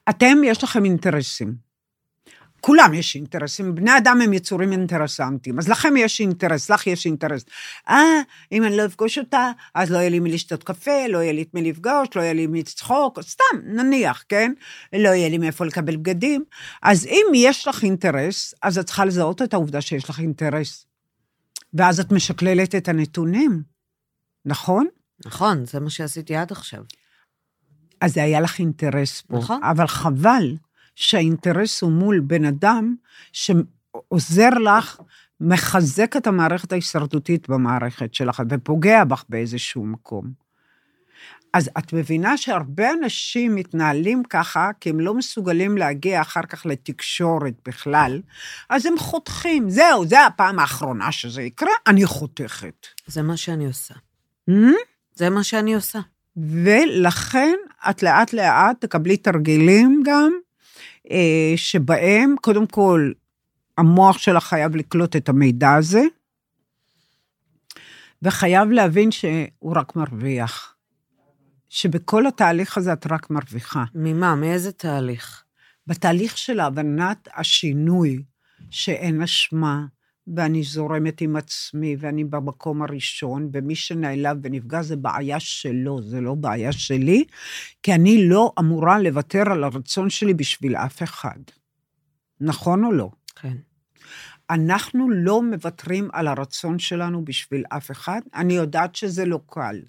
[0.08, 1.71] אתם, יש לכם אינטרסים.
[2.64, 7.44] כולם יש אינטרסים, בני אדם הם יצורים אינטרסנטיים, אז לכם יש אינטרס, לך יש אינטרס.
[7.88, 8.20] אה,
[8.52, 11.42] אם אני לא אפגוש אותה, אז לא יהיה לי מי לשתות קפה, לא יהיה לי
[11.42, 14.52] את מי לפגוש, לא יהיה לי מי לצחוק, סתם, נניח, כן?
[14.92, 16.44] לא יהיה לי מאיפה לקבל בגדים.
[16.82, 20.86] אז אם יש לך אינטרס, אז את צריכה לזהות את העובדה שיש לך אינטרס.
[21.74, 23.62] ואז את משקללת את הנתונים,
[24.44, 24.86] נכון?
[25.26, 26.82] נכון, זה מה שעשיתי עד עכשיו.
[28.00, 29.36] אז זה היה לך אינטרס פה.
[29.36, 29.60] נכון.
[29.62, 30.56] אבל חבל
[30.94, 32.94] שהאינטרס הוא מול בן אדם
[33.32, 35.00] שעוזר לך,
[35.40, 40.42] מחזק את המערכת ההישרדותית במערכת שלך, ופוגע בך באיזשהו מקום.
[41.52, 47.54] אז את מבינה שהרבה אנשים מתנהלים ככה, כי הם לא מסוגלים להגיע אחר כך לתקשורת
[47.68, 48.20] בכלל,
[48.68, 49.70] אז הם חותכים.
[49.70, 52.86] זהו, זה הפעם האחרונה שזה יקרה, אני חותכת.
[53.06, 53.94] זה מה שאני עושה.
[54.50, 54.52] Hmm?
[55.14, 55.98] זה מה שאני עושה.
[56.36, 57.54] ולכן
[57.90, 60.32] את לאט לאט תקבלי תרגילים גם,
[61.56, 63.12] שבהם קודם כל
[63.78, 66.02] המוח שלך חייב לקלוט את המידע הזה,
[68.22, 70.74] וחייב להבין שהוא רק מרוויח.
[71.68, 73.84] שבכל התהליך הזה את רק מרוויחה.
[73.94, 74.34] ממה?
[74.34, 75.44] מאיזה תהליך?
[75.86, 78.22] בתהליך של הבנת השינוי,
[78.70, 79.84] שאין אשמה,
[80.36, 86.34] ואני זורמת עם עצמי, ואני במקום הראשון, ומי שנעלב ונפגע זה בעיה שלו, זה לא
[86.34, 87.24] בעיה שלי,
[87.82, 91.40] כי אני לא אמורה לוותר על הרצון שלי בשביל אף אחד.
[92.40, 93.10] נכון או לא?
[93.36, 93.56] כן.
[94.50, 98.20] אנחנו לא מוותרים על הרצון שלנו בשביל אף אחד.
[98.34, 99.80] אני יודעת שזה לא קל.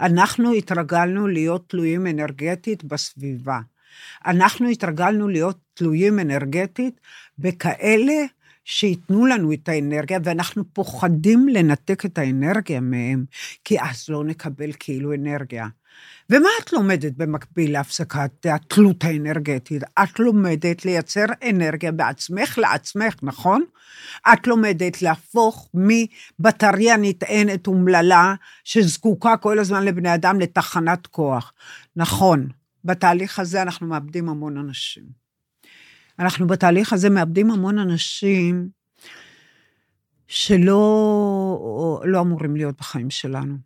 [0.00, 3.60] אנחנו התרגלנו להיות תלויים אנרגטית בסביבה.
[4.26, 7.00] אנחנו התרגלנו להיות תלויים אנרגטית
[7.38, 8.24] בכאלה
[8.68, 13.24] שייתנו לנו את האנרגיה, ואנחנו פוחדים לנתק את האנרגיה מהם,
[13.64, 15.66] כי אז לא נקבל כאילו אנרגיה.
[16.30, 19.82] ומה את לומדת במקביל להפסקת התלות האנרגטית?
[19.82, 23.64] את לומדת לייצר אנרגיה בעצמך לעצמך, נכון?
[24.32, 31.52] את לומדת להפוך מבטריה נטענת אומללה, שזקוקה כל הזמן לבני אדם, לתחנת כוח.
[31.96, 32.48] נכון,
[32.84, 35.25] בתהליך הזה אנחנו מאבדים המון אנשים.
[36.18, 38.68] אנחנו בתהליך הזה מאבדים המון אנשים
[40.28, 43.56] שלא לא אמורים להיות בחיים שלנו.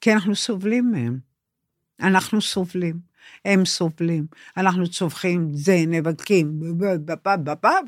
[0.00, 1.18] כי אנחנו סובלים מהם.
[2.00, 2.98] אנחנו סובלים,
[3.44, 4.26] הם סובלים,
[4.56, 6.60] אנחנו צווחים, זה, נאבקים,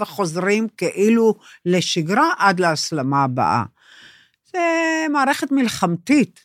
[0.01, 1.35] וחוזרים כאילו
[1.67, 3.65] לשגרה עד להסלמה הבאה.
[4.53, 4.59] זה
[5.13, 6.45] מערכת מלחמתית.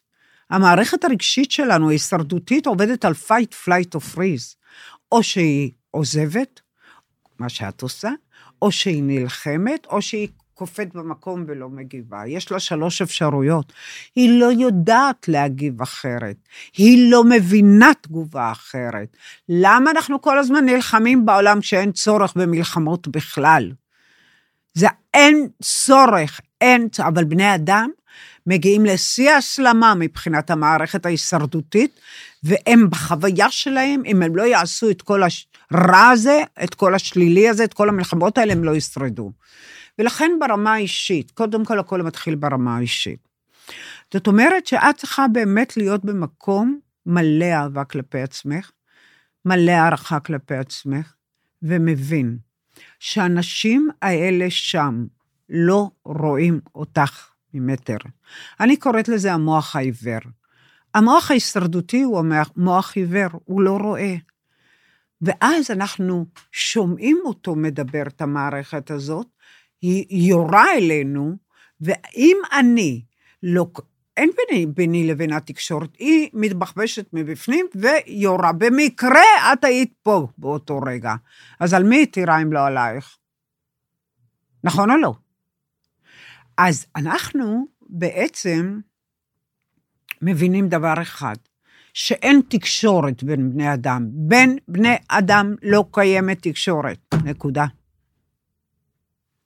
[0.50, 4.56] המערכת הרגשית שלנו, ההישרדותית, עובדת על fight, flight or freeze.
[5.12, 6.62] או שהיא עוזבת,
[7.40, 8.10] מה שאת עושה,
[8.62, 10.28] או שהיא נלחמת, או שהיא
[10.60, 12.28] קופאת במקום ולא מגיבה.
[12.28, 13.74] יש לה שלוש אפשרויות.
[14.16, 16.36] היא לא יודעת להגיב אחרת.
[16.78, 19.18] היא לא מבינה תגובה אחרת.
[19.50, 23.72] למה אנחנו כל הזמן נלחמים בעולם שאין צורך במלחמות בכלל?
[24.74, 27.90] זה אין צורך, אין, אבל בני אדם
[28.48, 32.00] מגיעים לשיא ההסלמה מבחינת המערכת ההישרדותית,
[32.44, 35.24] והם בחוויה שלהם, אם הם לא יעשו את כל
[35.72, 39.32] הרע הזה, את כל השלילי הזה, את כל המלחמות האלה, הם לא ישרדו.
[40.00, 43.30] ולכן ברמה האישית, קודם כל הכל מתחיל ברמה האישית.
[44.14, 48.72] זאת אומרת שאת צריכה באמת להיות במקום מלא אהבה כלפי עצמך,
[49.46, 51.14] מלא הערכה כלפי עצמך,
[51.62, 52.38] ומבין
[53.00, 55.06] שהאנשים האלה שם
[55.50, 57.98] לא רואים אותך ממטר.
[58.60, 60.20] אני קוראת לזה המוח העיוור.
[60.94, 64.16] המוח ההישרדותי הוא המוח עיוור, הוא לא רואה.
[65.22, 69.28] ואז אנחנו שומעים אותו מדבר את המערכת הזאת,
[69.82, 71.36] היא יורה אלינו,
[71.82, 73.04] ואם אני
[73.44, 73.68] לא...
[74.18, 78.52] אין ביני, ביני לבין התקשורת, היא מתבחבשת מבפנים ויורה.
[78.52, 81.16] במקרה את היית פה באותו רגע.
[81.60, 83.18] אז על מי היא תירה אם לא עלייך?
[84.64, 85.14] נכון או לא?
[86.58, 88.80] אז אנחנו בעצם
[90.22, 91.36] מבינים דבר אחד,
[92.00, 94.08] שאין תקשורת בין בני אדם.
[94.12, 97.16] בין בני אדם לא קיימת תקשורת.
[97.24, 97.66] נקודה.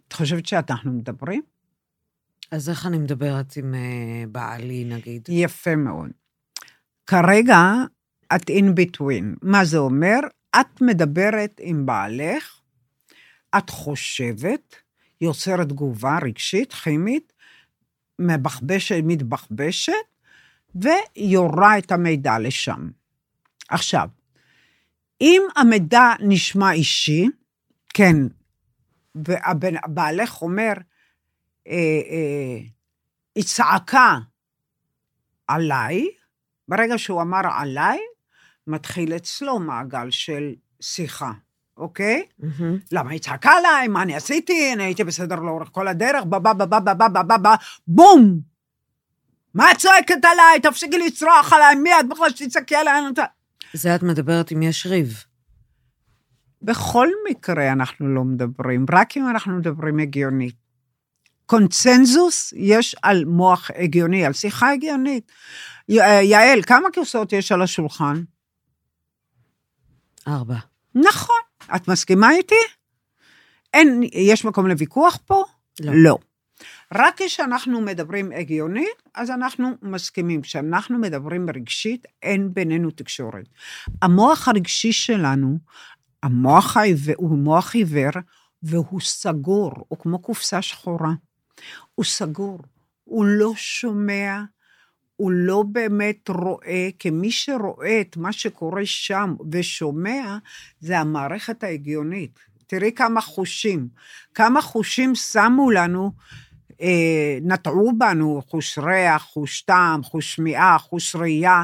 [0.08, 1.42] את חושבת שאנחנו מדברים?
[2.52, 5.28] אז איך אני מדברת עם uh, בעלי, נגיד?
[5.30, 6.10] יפה מאוד.
[7.06, 7.62] כרגע
[8.36, 9.38] את in between.
[9.42, 10.20] מה זה אומר?
[10.60, 12.60] את מדברת עם בעלך,
[13.58, 14.76] את חושבת,
[15.22, 17.34] יוצרת תגובה רגשית, כימית,
[18.20, 20.13] מבחבשת, מתבחבשת,
[20.76, 22.90] ויורה את המידע לשם.
[23.70, 24.08] עכשיו,
[25.22, 27.28] אם המידע נשמע אישי,
[27.94, 28.16] כן,
[29.16, 30.74] והבעלך אומר,
[31.68, 31.74] אה,
[32.10, 32.58] אה,
[33.36, 34.18] היא צעקה
[35.48, 36.08] עליי,
[36.68, 38.00] ברגע שהוא אמר עליי,
[38.68, 41.32] מתחיל אצלו מעגל של שיחה,
[41.78, 42.26] אוקיי?
[42.42, 42.64] Mm-hmm.
[42.92, 43.88] למה היא צעקה עליי?
[43.88, 44.74] מה אני עשיתי?
[44.74, 47.56] אני הייתי בסדר לאורך כל הדרך, בא בא בא בא בא בא
[47.88, 48.53] בום!
[49.54, 50.60] מה את צועקת עליי?
[50.62, 53.02] תפסיקי לצרוח עליי, מי את בכלל שתצעקי עליי?
[53.74, 55.24] זה את מדברת אם יש ריב.
[56.62, 60.56] בכל מקרה אנחנו לא מדברים, רק אם אנחנו מדברים הגיונית.
[61.46, 65.32] קונצנזוס יש על מוח הגיוני, על שיחה הגיונית.
[65.92, 68.24] אה, יעל, כמה כיסאות יש על השולחן?
[70.28, 70.58] ארבע.
[70.96, 71.36] נכון.
[71.76, 72.56] את מסכימה איתי?
[73.74, 75.44] אין, יש מקום לוויכוח פה?
[75.80, 75.94] לא.
[75.96, 76.18] לא.
[76.96, 80.42] רק כשאנחנו מדברים הגיונית, אז אנחנו מסכימים.
[80.42, 83.46] כשאנחנו מדברים רגשית, אין בינינו תקשורת.
[84.02, 85.58] המוח הרגשי שלנו,
[86.24, 88.12] המוח העיוור, הוא מוח עיוור,
[88.64, 91.12] והוא סגור, הוא כמו קופסה שחורה.
[91.96, 92.60] הוא סגור,
[93.04, 94.42] הוא לא שומע,
[95.16, 100.38] הוא לא באמת רואה, כי מי שרואה את מה שקורה שם ושומע,
[100.80, 102.40] זה המערכת ההגיונית.
[102.68, 103.88] תראי כמה חושים,
[104.34, 106.12] כמה חושים שמו לנו,
[107.42, 111.64] נטעו בנו, חוש ריח, חוש טעם, חוש שמיעה, חוש ראייה,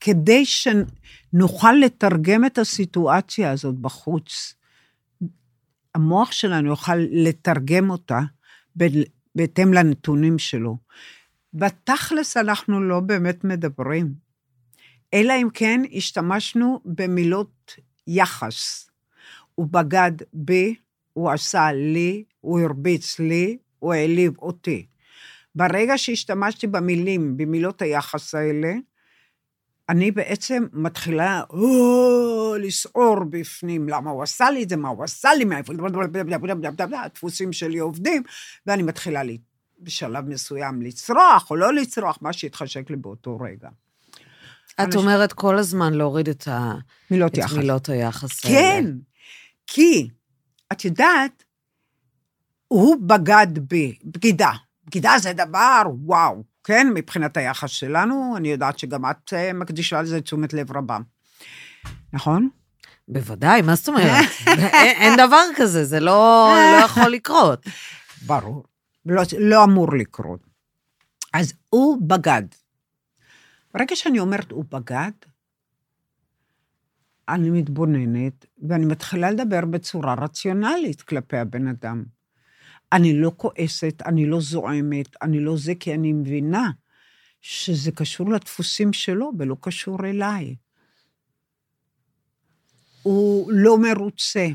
[0.00, 4.54] כדי שנוכל לתרגם את הסיטואציה הזאת בחוץ.
[5.94, 8.20] המוח שלנו יוכל לתרגם אותה
[9.34, 10.78] בהתאם לנתונים שלו.
[11.54, 14.14] בתכלס אנחנו לא באמת מדברים,
[15.14, 17.74] אלא אם כן השתמשנו במילות
[18.06, 18.90] יחס.
[19.54, 20.74] הוא בגד בי,
[21.12, 24.86] הוא עשה לי, הוא הרביץ לי, הוא העליב אותי.
[25.54, 28.74] ברגע שהשתמשתי במילים, במילות היחס האלה,
[29.88, 35.34] אני בעצם מתחילה או, לסעור בפנים, למה הוא עשה לי את זה, מה הוא עשה
[35.34, 35.72] לי, מאיפה,
[37.04, 38.22] הדפוסים שלי עובדים,
[38.66, 39.38] ואני מתחילה לי,
[39.80, 43.68] בשלב מסוים לצרוח או לא לצרוח, מה שהתחשק לי באותו רגע.
[44.74, 46.74] את אנשים- אומרת כל הזמן להוריד את, ה...
[47.10, 47.52] מילות את יחס.
[47.52, 48.56] מילות היחס האלה.
[48.56, 48.84] כן,
[49.66, 50.08] כי,
[50.72, 51.44] את יודעת,
[52.68, 54.52] הוא בגד בי, בגידה.
[54.86, 60.20] בגידה זה דבר, וואו, כן, מבחינת היחס שלנו, אני יודעת שגם את אה, מקדישה לזה
[60.20, 60.98] תשומת לב רבה.
[62.12, 62.48] נכון?
[63.08, 64.28] בוודאי, מה זאת אומרת?
[64.46, 67.66] אין, אין דבר כזה, זה לא, לא יכול לקרות.
[68.26, 68.64] ברור.
[69.06, 70.40] לא, לא אמור לקרות.
[71.34, 72.42] אז הוא בגד.
[73.74, 75.10] ברגע שאני אומרת הוא בגד,
[77.28, 82.17] אני מתבוננת, ואני מתחילה לדבר בצורה רציונלית כלפי הבן אדם.
[82.92, 86.70] אני לא כועסת, אני לא זועמת, אני לא זה, כי אני מבינה
[87.40, 90.54] שזה קשור לדפוסים שלו ולא קשור אליי.
[93.02, 94.46] הוא לא מרוצה,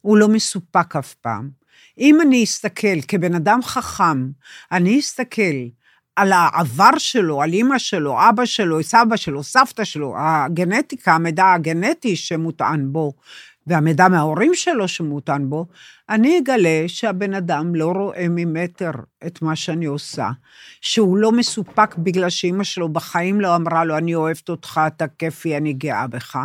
[0.00, 1.50] הוא לא מסופק אף פעם.
[1.98, 4.30] אם אני אסתכל כבן אדם חכם,
[4.72, 5.68] אני אסתכל
[6.16, 12.16] על העבר שלו, על אימא שלו, אבא שלו, סבא שלו, סבתא שלו, הגנטיקה, המידע הגנטי
[12.16, 13.12] שמוטען בו,
[13.68, 15.66] והמידע מההורים שלו שמוטען בו,
[16.08, 18.90] אני אגלה שהבן אדם לא רואה ממטר
[19.26, 20.30] את מה שאני עושה,
[20.80, 25.56] שהוא לא מסופק בגלל שאימא שלו בחיים לא אמרה לו, אני אוהבת אותך, אתה כיפי,
[25.56, 26.36] אני גאה בך,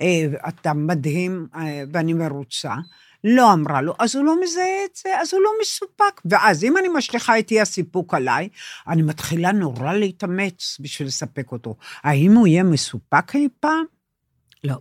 [0.00, 2.74] אה, אתה מדהים אה, ואני מרוצה.
[3.24, 6.20] לא אמרה לו, אז הוא לא מזהה את זה, אז הוא לא מסופק.
[6.24, 8.48] ואז אם אני משליכה את אי הסיפוק עליי,
[8.88, 11.76] אני מתחילה נורא להתאמץ בשביל לספק אותו.
[12.02, 13.84] האם הוא יהיה מסופק אי פעם?
[14.64, 14.76] לא.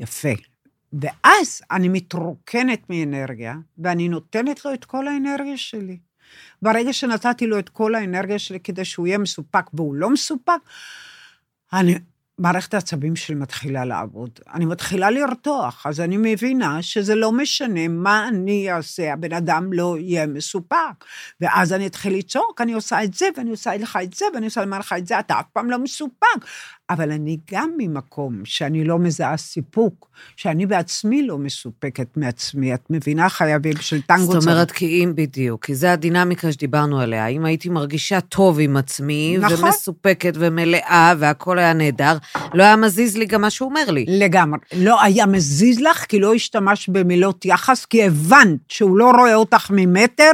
[0.00, 0.51] יפה.
[0.92, 5.98] ואז אני מתרוקנת מאנרגיה, ואני נותנת לו את כל האנרגיה שלי.
[6.62, 10.60] ברגע שנתתי לו את כל האנרגיה שלי כדי שהוא יהיה מסופק והוא לא מסופק,
[11.72, 11.98] אני,
[12.38, 14.30] מערכת העצבים שלי מתחילה לעבוד.
[14.54, 19.96] אני מתחילה לרתוח, אז אני מבינה שזה לא משנה מה אני אעשה, הבן אדם לא
[19.98, 21.04] יהיה מסופק.
[21.40, 24.64] ואז אני אתחיל לצעוק, אני עושה את זה, ואני עושה לך את זה, ואני עושה
[24.64, 26.46] לך את זה, אתה אף פעם לא מסופק.
[26.92, 32.74] אבל אני גם ממקום שאני לא מזהה סיפוק, שאני בעצמי לא מסופקת מעצמי.
[32.74, 37.26] את מבינה, חייבים של טנגו זאת אומרת, כי אם, בדיוק, כי זה הדינמיקה שדיברנו עליה.
[37.26, 39.64] אם הייתי מרגישה טוב עם עצמי, נכון.
[39.64, 42.16] ומסופקת ומלאה, והכל היה נהדר,
[42.54, 44.04] לא היה מזיז לי גם מה שהוא אומר לי.
[44.08, 44.58] לגמרי.
[44.76, 49.70] לא היה מזיז לך, כי לא השתמשת במילות יחס, כי הבנת שהוא לא רואה אותך
[49.70, 50.32] ממטר,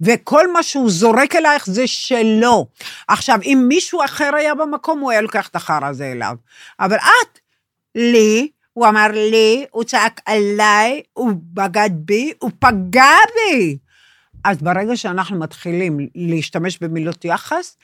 [0.00, 2.66] וכל מה שהוא זורק אלייך זה שלו.
[3.08, 6.36] עכשיו, אם מישהו אחר היה במקום, הוא היה לוקח את החרא הזה אליו.
[6.80, 7.38] אבל את,
[7.94, 13.78] לי, הוא אמר לי, הוא צעק עליי, הוא בגד בי, הוא פגע בי.
[14.44, 17.76] אז ברגע שאנחנו מתחילים להשתמש במילות יחס,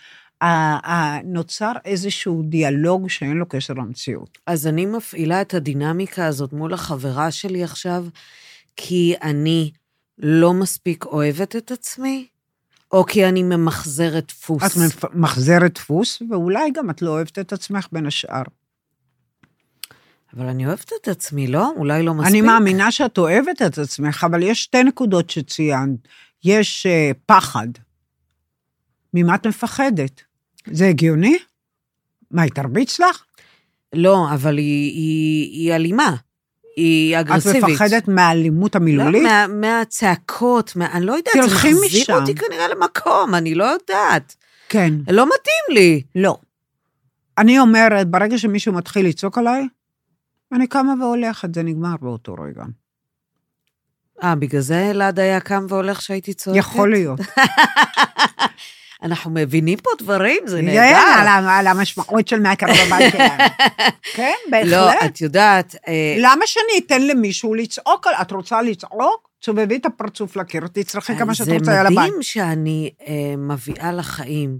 [1.25, 4.39] נוצר איזשהו דיאלוג שאין לו קשר למציאות.
[4.47, 8.05] אז אני מפעילה את הדינמיקה הזאת מול החברה שלי עכשיו,
[8.77, 9.71] כי אני
[10.19, 12.27] לא מספיק אוהבת את עצמי,
[12.93, 14.63] או כי אני ממחזרת דפוס.
[14.63, 18.43] את מפ- מחזרת דפוס, ואולי גם את לא אוהבת את עצמך בין השאר.
[20.37, 21.73] אבל אני אוהבת את עצמי, לא?
[21.77, 22.31] אולי לא מספיק.
[22.31, 25.99] אני מאמינה שאת אוהבת את עצמך, אבל יש שתי נקודות שציינת.
[26.45, 27.69] יש uh, פחד.
[29.15, 30.23] ממה את מפחדת?
[30.67, 31.39] זה הגיוני?
[32.31, 33.25] מה, היא תרביץ לך?
[33.93, 36.17] לא, אבל היא, היא, היא אלימה.
[36.77, 37.65] היא את אגרסיבית.
[37.65, 39.23] מפחדת מהאלימות המילולית?
[39.23, 42.13] לא, מה, מהצעקות, מה, אני לא יודעת, זה מחזיר משם.
[42.13, 44.37] אותי כנראה למקום, אני לא יודעת.
[44.69, 44.95] כן.
[45.11, 46.03] לא מתאים לי.
[46.15, 46.37] לא.
[47.39, 49.69] אני אומרת, ברגע שמישהו מתחיל לצעוק עליי,
[50.53, 52.63] אני קמה והולכת, זה נגמר באותו רגע.
[54.23, 56.59] אה, בגלל זה אלעד היה קם והולך שהייתי צועקת?
[56.59, 57.21] יכול להיות.
[59.03, 60.97] אנחנו מבינים פה דברים, זה כן, נהדר.
[61.21, 63.43] על ה- על המשמעות של מהקר בבית שלנו.
[64.17, 64.33] כן,
[64.65, 65.05] לא, בהחלט.
[65.11, 68.07] את יודעת, אה, למה שאני אתן למישהו לצעוק?
[68.23, 69.31] את רוצה לצעוק?
[69.41, 71.99] תסובבי את הפרצוף לקיר, תצרכי כמה שאת רוצה על זה הבית.
[71.99, 74.59] מדהים שאני אה, מביאה לחיים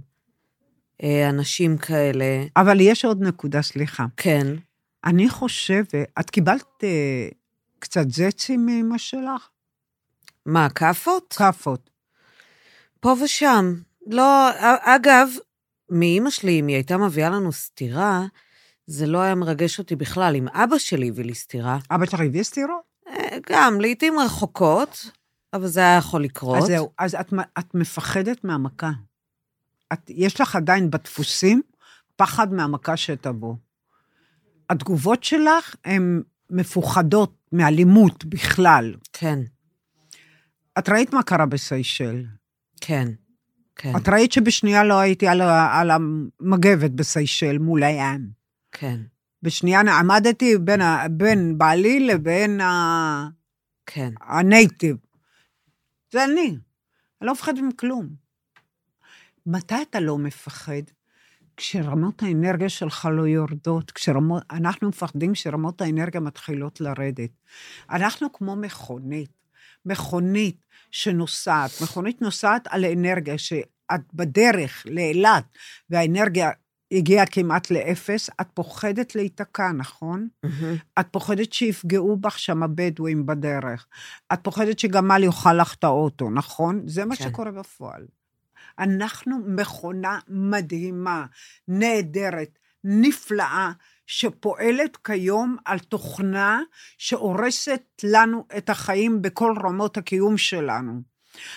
[1.03, 2.25] אה, אנשים כאלה,
[2.57, 4.05] אבל יש עוד נקודה, סליחה.
[4.17, 4.47] כן.
[5.05, 7.27] אני חושבת, את קיבלת אה,
[7.79, 9.47] קצת זצים מאמא שלך?
[10.45, 11.33] מה, כאפות?
[11.37, 11.89] כאפות.
[12.99, 13.73] פה ושם.
[14.07, 14.49] לא,
[14.81, 15.29] אגב,
[15.89, 18.25] מאימא שלי, אם היא הייתה מביאה לנו סטירה,
[18.87, 20.35] זה לא היה מרגש אותי בכלל.
[20.35, 22.81] אם אבא שלי הביא לי סטירה, אבא שלך הביא סטירות?
[23.07, 25.11] אה, גם, לעתים רחוקות,
[25.53, 26.57] אבל זה היה יכול לקרות.
[26.57, 28.91] אז זהו, אז את, את מפחדת מהמכה.
[29.93, 31.61] את, יש לך עדיין בדפוסים
[32.15, 33.55] פחד מהמכה שתבוא.
[34.69, 38.95] התגובות שלך הן מפוחדות מאלימות בכלל.
[39.13, 39.39] כן,
[40.79, 42.25] את ראית מה קרה בסיישל.
[42.81, 43.07] כן,
[43.75, 45.41] כן, את ראית שבשנייה לא הייתי על,
[45.71, 48.29] על המגבת בסיישל מול הים.
[48.71, 48.99] כן,
[49.43, 53.27] בשנייה עמדתי בין, ה- בין בעלי לבין ה-
[53.85, 54.13] כן.
[54.21, 54.97] הנייטיב.
[56.11, 56.47] זה אני.
[57.21, 58.07] אני לא מפחדת מכלום.
[59.45, 60.81] מתי אתה לא מפחד?
[61.57, 67.29] כשרמות האנרגיה שלך לא יורדות, כשרמות, אנחנו מפחדים שרמות האנרגיה מתחילות לרדת.
[67.89, 69.31] אנחנו כמו מכונית,
[69.85, 75.43] מכונית שנוסעת, מכונית נוסעת על אנרגיה, שאת בדרך לאילת
[75.89, 76.51] והאנרגיה
[76.91, 80.27] הגיעה כמעט לאפס, את פוחדת להיתקע, נכון?
[80.43, 80.75] מהמם.
[80.99, 83.87] את פוחדת שיפגעו בך שם הבדואים בדרך.
[84.33, 86.81] את פוחדת שגמל יאכל לך את האוטו, נכון?
[86.87, 87.23] זה מה כן.
[87.23, 88.05] שקורה בפועל.
[88.79, 91.25] אנחנו מכונה מדהימה,
[91.67, 93.71] נהדרת, נפלאה,
[94.07, 96.61] שפועלת כיום על תוכנה
[96.97, 101.01] שהורסת לנו את החיים בכל רמות הקיום שלנו.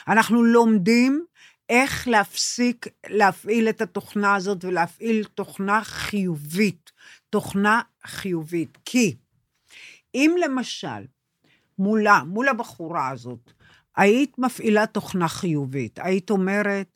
[0.09, 1.25] אנחנו לומדים
[1.69, 6.93] איך להפסיק להפעיל את התוכנה הזאת ולהפעיל תוכנה חיובית.
[7.31, 8.79] תוכנה חיובית.
[8.85, 9.17] כי
[10.15, 11.05] אם למשל,
[11.79, 13.53] מולה, מול הבחורה הזאת,
[13.97, 16.89] היית מפעילה תוכנה חיובית, היית אומרת,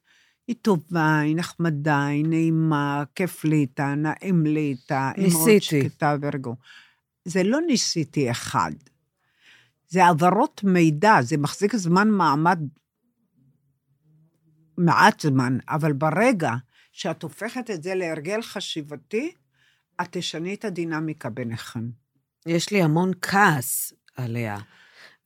[0.49, 5.89] היא טובה, היא נחמדה, היא נעימה, כיף לי איתה, נעים לי איתה, היא מאוד ניסיתי.
[5.89, 6.55] שקטה ורגוע.
[7.25, 8.73] זה לא ניסיתי אחד.
[9.89, 12.59] זה העברות מידע, זה מחזיק זמן מעמד
[14.79, 16.53] מעט זמן, אבל ברגע
[16.93, 19.33] שאת הופכת את זה להרגל חשיבתי,
[20.01, 21.91] את תשני את הדינמיקה ביניכם.
[22.47, 24.59] יש לי המון כעס עליה.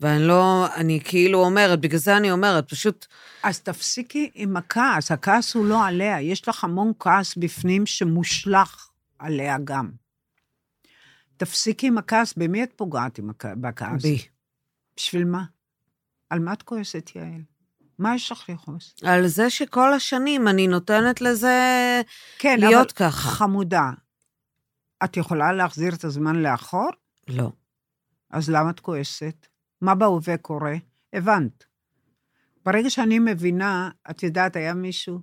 [0.03, 3.07] ואני לא, אני כאילו אומרת, בגלל זה אני אומרת, פשוט,
[3.43, 9.57] אז תפסיקי עם הכעס, הכעס הוא לא עליה, יש לך המון כעס בפנים שמושלך עליה
[9.65, 9.91] גם.
[11.37, 13.47] תפסיקי עם הכעס, במי את פוגעת עם הכ...
[13.61, 14.03] בכעס?
[14.03, 14.19] בי.
[14.97, 15.45] בשביל מה?
[16.31, 17.43] על מה את כועסת, יעל?
[17.99, 18.95] מה יש לך לכעוס?
[19.05, 21.57] על זה שכל השנים אני נותנת לזה
[22.39, 23.31] כן, להיות אבל ככה.
[23.31, 23.91] חמודה,
[25.05, 26.91] את יכולה להחזיר את הזמן לאחור?
[27.29, 27.53] לא.
[28.31, 29.47] אז למה את כועסת?
[29.83, 30.75] מה בהווה קורה?
[31.13, 31.65] הבנת.
[32.65, 35.21] ברגע שאני מבינה, את יודעת, היה מישהו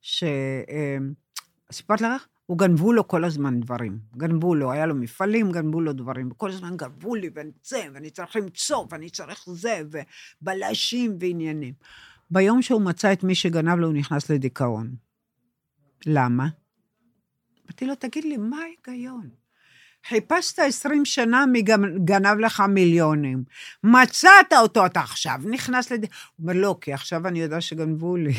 [0.00, 0.24] ש...
[0.70, 0.96] אה,
[1.72, 2.26] סיפרתי לך?
[2.46, 3.98] הוא גנבו לו כל הזמן דברים.
[4.16, 6.30] גנבו לו, היה לו מפעלים, גנבו לו דברים.
[6.30, 9.82] וכל הזמן גנבו לי, ואני זה, ואני צריך למצוא, ואני צריך זה,
[10.42, 11.74] ובלשים ועניינים.
[12.30, 14.94] ביום שהוא מצא את מי שגנב לו, הוא נכנס לדיכאון.
[16.06, 16.48] למה?
[17.64, 19.41] אמרתי לו, תגיד לי, מה ההיגיון?
[20.08, 21.62] חיפשת 20 שנה, מי
[22.04, 23.44] גנב לך מיליונים.
[23.84, 26.00] מצאת אותו, אתה עכשיו נכנס לד...
[26.02, 28.34] הוא אומר, לא, כי עכשיו אני יודע שגנבו לי.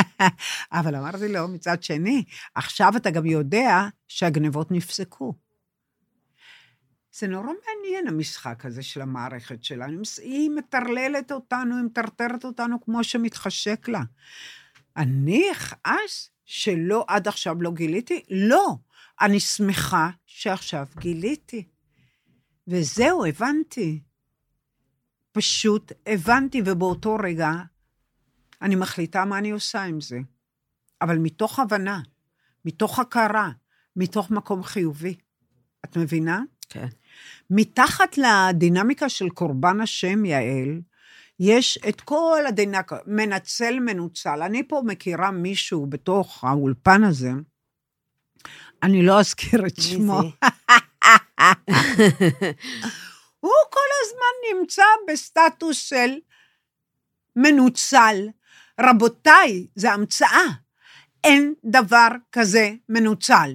[0.72, 2.24] אבל אמרתי לו, מצד שני,
[2.54, 5.34] עכשיו אתה גם יודע שהגנבות נפסקו.
[7.12, 10.02] זה נורא מעניין, המשחק הזה של המערכת שלנו.
[10.22, 14.00] היא מטרללת אותנו, היא מטרטרת אותנו כמו שמתחשק לה.
[14.96, 18.22] אני אכעס שלא, עד עכשיו לא גיליתי?
[18.30, 18.76] לא.
[19.20, 21.68] אני שמחה שעכשיו גיליתי.
[22.68, 24.00] וזהו, הבנתי.
[25.32, 27.52] פשוט הבנתי, ובאותו רגע
[28.62, 30.18] אני מחליטה מה אני עושה עם זה.
[31.00, 32.00] אבל מתוך הבנה,
[32.64, 33.50] מתוך הכרה,
[33.96, 35.14] מתוך מקום חיובי.
[35.84, 36.42] את מבינה?
[36.68, 36.88] כן.
[37.50, 40.80] מתחת לדינמיקה של קורבן השם, יעל,
[41.40, 44.42] יש את כל הדינמיקה, מנצל, מנוצל.
[44.42, 47.30] אני פה מכירה מישהו בתוך האולפן הזה,
[48.82, 50.20] אני לא אזכיר את שמו.
[53.40, 53.52] הוא
[54.52, 56.10] נמצא בסטטוס של
[57.36, 58.28] מנוצל.
[58.80, 60.44] רבותיי, זו המצאה.
[61.24, 63.54] אין דבר כזה מנוצל.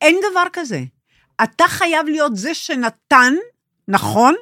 [0.00, 0.80] אין דבר כזה.
[1.42, 3.34] אתה חייב להיות זה שנתן,
[3.88, 4.34] נכון?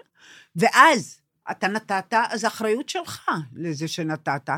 [0.57, 1.21] ואז
[1.51, 4.51] אתה נתת, אז האחריות שלך לזה שנתת.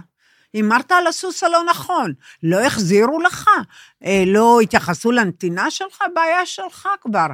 [0.53, 3.51] הימרת על הסוס הלא נכון, לא החזירו לך,
[4.05, 7.27] אה, לא התייחסו לנתינה שלך, בעיה שלך כבר,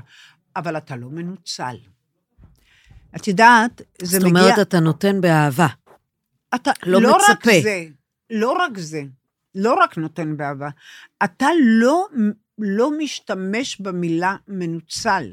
[0.56, 1.76] אבל אתה לא מנוצל.
[3.16, 4.42] את יודעת, זה זאת מגיע...
[4.42, 5.66] אומרת, אתה נותן באהבה.
[6.54, 7.50] אתה לא לא מצפה.
[7.50, 7.84] רק זה,
[8.30, 9.02] לא רק זה,
[9.54, 10.68] לא רק נותן באהבה,
[11.24, 12.06] אתה לא,
[12.58, 15.32] לא משתמש במילה מנוצל,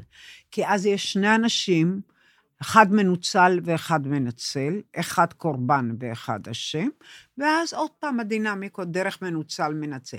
[0.50, 2.00] כי אז יש שני אנשים,
[2.62, 6.88] אחד מנוצל ואחד מנצל, אחד קורבן ואחד אשם,
[7.38, 10.16] ואז עוד פעם הדינמיקות דרך מנוצל מנצל.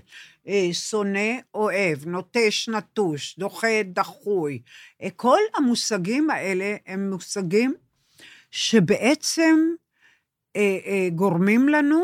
[0.47, 4.61] אה, שונא אוהב, נוטש נטוש, דוחה דחוי.
[5.01, 7.73] אה, כל המושגים האלה הם מושגים
[8.51, 9.59] שבעצם
[10.55, 12.03] אה, גורמים לנו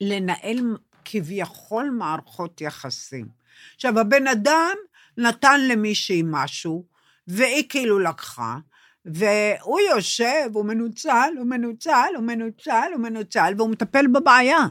[0.00, 3.28] לנהל כביכול מערכות יחסים.
[3.74, 4.76] עכשיו, הבן אדם
[5.16, 6.91] נתן למישהי משהו,
[7.26, 8.58] והיא כאילו לקחה,
[9.04, 14.66] והוא יושב, הוא מנוצל, הוא מנוצל, הוא מנוצל, הוא מנוצל, והוא מטפל בבעיה.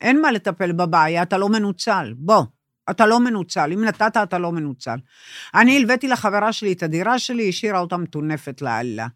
[0.00, 2.14] אין מה לטפל בבעיה, אתה לא מנוצל.
[2.16, 2.44] בוא,
[2.90, 3.72] אתה לא מנוצל.
[3.72, 4.96] אם נתת, אתה לא מנוצל.
[5.54, 9.06] אני הלוויתי לחברה שלי את הדירה שלי, השאירה אותה מטונפת לאללה.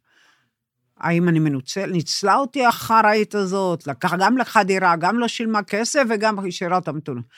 [0.97, 1.87] האם אני מנוצל?
[1.87, 6.93] ניצלה אותי החראית הזאת, לקח, גם לקחה דירה, גם לא שילמה כסף וגם השאירה אותה
[6.93, 7.29] מטונפת.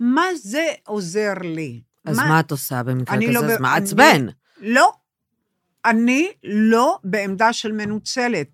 [0.00, 1.82] מה זה עוזר לי?
[2.04, 3.34] אז מה, את עושה במקרה אני כזה?
[3.34, 3.58] לא אז
[3.94, 4.32] ב- מה אני-?
[4.62, 4.92] לא.
[5.84, 8.48] אני לא בעמדה של מנוצלת,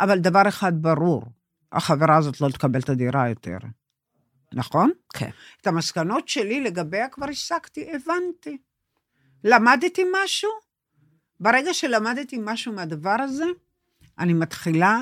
[0.00, 1.22] אבל דבר אחד ברור,
[1.72, 3.58] החברה הזאת לא תקבל את הדירה יותר.
[4.52, 4.90] נכון?
[5.14, 5.30] כן.
[5.60, 8.58] את המסקנות שלי לגביה כבר השגתי, הבנתי.
[9.44, 10.50] למדתי משהו?
[11.40, 13.44] ברגע שלמדתי משהו מהדבר הזה,
[14.18, 14.98] אני מתחילה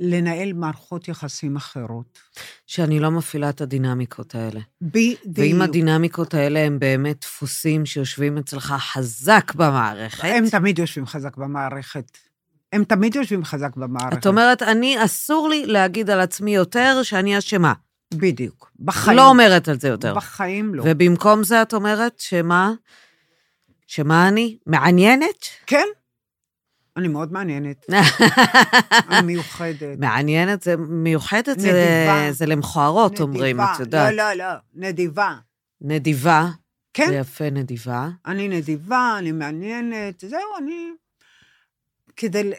[0.00, 2.18] לנהל מערכות יחסים אחרות.
[2.66, 4.60] שאני לא מפעילה את הדינמיקות האלה.
[4.82, 5.18] בדיוק.
[5.34, 12.18] ואם הדינמיקות האלה הם באמת דפוסים שיושבים אצלך חזק במערכת, הם תמיד יושבים חזק במערכת.
[12.72, 14.18] הם תמיד יושבים חזק במערכת.
[14.18, 17.72] את אומרת, אני, אסור לי להגיד על עצמי יותר שאני אשמה.
[18.14, 18.70] בדיוק.
[18.80, 19.16] בחיים.
[19.16, 20.14] לא אומרת על זה יותר.
[20.14, 20.82] בחיים לא.
[20.86, 22.72] ובמקום זה את אומרת שמה?
[23.86, 24.58] שמה אני?
[24.66, 25.46] מעניינת?
[25.66, 25.86] כן.
[26.98, 27.86] אני מאוד מעניינת.
[29.10, 29.98] אני מיוחדת.
[29.98, 32.32] מעניינת זה מיוחדת, זה, נדיבה.
[32.32, 33.74] זה למכוערות, אומרים, נדיבה.
[33.74, 34.14] את יודעת.
[34.14, 34.54] לא, לא, לא.
[34.74, 35.34] נדיבה.
[35.80, 36.48] נדיבה.
[36.94, 37.06] כן.
[37.08, 38.08] זה יפה, נדיבה.
[38.26, 40.24] אני נדיבה, אני מעניינת.
[40.28, 40.90] זהו, אני...
[42.16, 42.50] כדי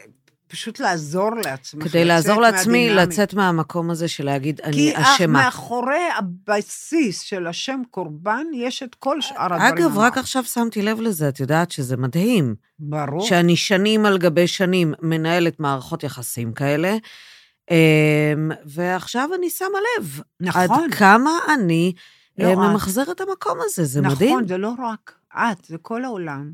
[0.50, 1.88] פשוט לעזור לעצמך.
[1.88, 3.02] כדי לעזור לעצמי מהדינמיקה.
[3.02, 5.26] לצאת מהמקום הזה של להגיד, אני כי אשמה.
[5.26, 9.74] מאחורי הבסיס של השם קורבן, יש את כל שאר הדברים.
[9.74, 10.18] אגב, רק.
[10.18, 12.54] עכשיו שמתי לב לזה, את יודעת שזה מדהים.
[12.78, 13.26] ברור.
[13.26, 16.96] שאני שנים על גבי שנים מנהלת מערכות יחסים כאלה,
[17.70, 20.20] אמ, ועכשיו אני שמה לב.
[20.40, 20.62] נכון.
[20.62, 21.92] עד כמה אני
[22.38, 22.58] לא אה, את.
[22.58, 24.30] ממחזרת את המקום הזה, זה מדהים.
[24.30, 26.52] נכון, זה לא רק את, זה כל העולם.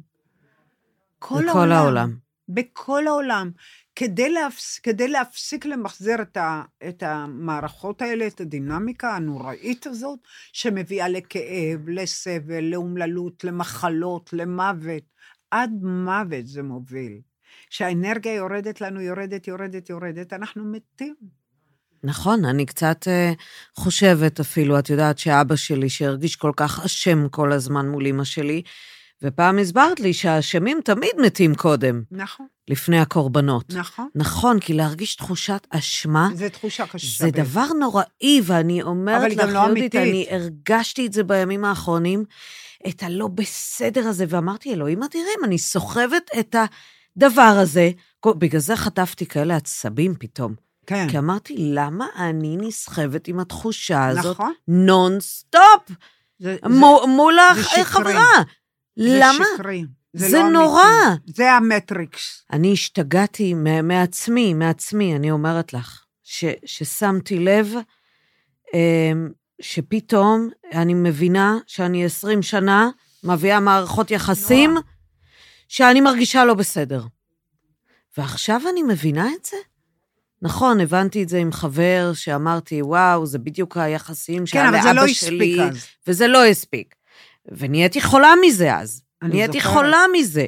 [1.18, 1.72] כל העולם.
[1.72, 2.16] העולם.
[2.48, 3.50] בכל העולם.
[3.96, 4.78] כדי, להפס...
[4.78, 6.62] כדי להפסיק למחזר את, ה...
[6.88, 10.18] את המערכות האלה, את הדינמיקה הנוראית הזאת,
[10.52, 15.02] שמביאה לכאב, לסבל, לאומללות, למחלות, למוות.
[15.50, 17.20] עד מוות זה מוביל.
[17.70, 21.14] כשהאנרגיה יורדת לנו, יורדת, יורדת, יורדת, אנחנו מתים.
[22.04, 23.32] נכון, אני קצת אה,
[23.74, 28.62] חושבת אפילו, את יודעת שאבא שלי, שהרגיש כל כך אשם כל הזמן מול אמא שלי,
[29.22, 33.74] ופעם הסברת לי שהאשמים תמיד מתים קודם, נכון, לפני הקורבנות.
[33.74, 34.08] נכון.
[34.14, 37.24] נכון, כי להרגיש תחושת אשמה, זו תחושה קשה.
[37.24, 39.94] זה דבר נוראי, ואני אומרת לך, לא יהודית.
[39.94, 42.24] אני הרגשתי את זה בימים האחרונים,
[42.88, 46.56] את הלא בסדר הזה, ואמרתי, אלוהים אדירים, אני סוחבת את
[47.16, 47.90] הדבר הזה.
[48.26, 50.54] בגלל זה חטפתי כאלה עצבים פתאום.
[50.86, 54.52] כן, כי אמרתי, למה אני נסחבת עם התחושה הזאת נכון.
[54.68, 55.90] נונסטופ
[56.38, 58.14] זה, מו- מול זה שקרי.
[58.98, 59.08] החברה?
[59.08, 59.44] זה למה?
[59.54, 59.84] שקרי.
[60.12, 60.82] זה לא נורא.
[61.08, 61.32] אמיתי.
[61.32, 62.44] זה המטריקס.
[62.52, 67.72] אני השתגעתי מעצמי, מעצמי, אני אומרת לך, ש, ששמתי לב
[68.74, 69.28] אמ,
[69.60, 72.90] שפתאום אני מבינה שאני 20 שנה
[73.24, 74.82] מביאה מערכות יחסים נורא.
[75.68, 77.02] שאני מרגישה לא בסדר.
[78.18, 79.56] ועכשיו אני מבינה את זה?
[80.42, 84.88] נכון, הבנתי את זה עם חבר שאמרתי, וואו, זה בדיוק היחסים כן, שהיה אבל זה
[84.88, 85.86] לאבא לא שלי, הספיק אז.
[86.06, 86.94] וזה לא הספיק.
[87.48, 89.02] ונהייתי חולה מזה אז.
[89.22, 89.60] נהייתי.
[89.60, 90.46] חולה מזה.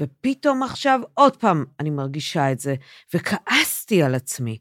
[0.00, 2.74] ופתאום עכשיו עוד פעם אני מרגישה את זה,
[3.14, 4.58] וכעסתי על עצמי.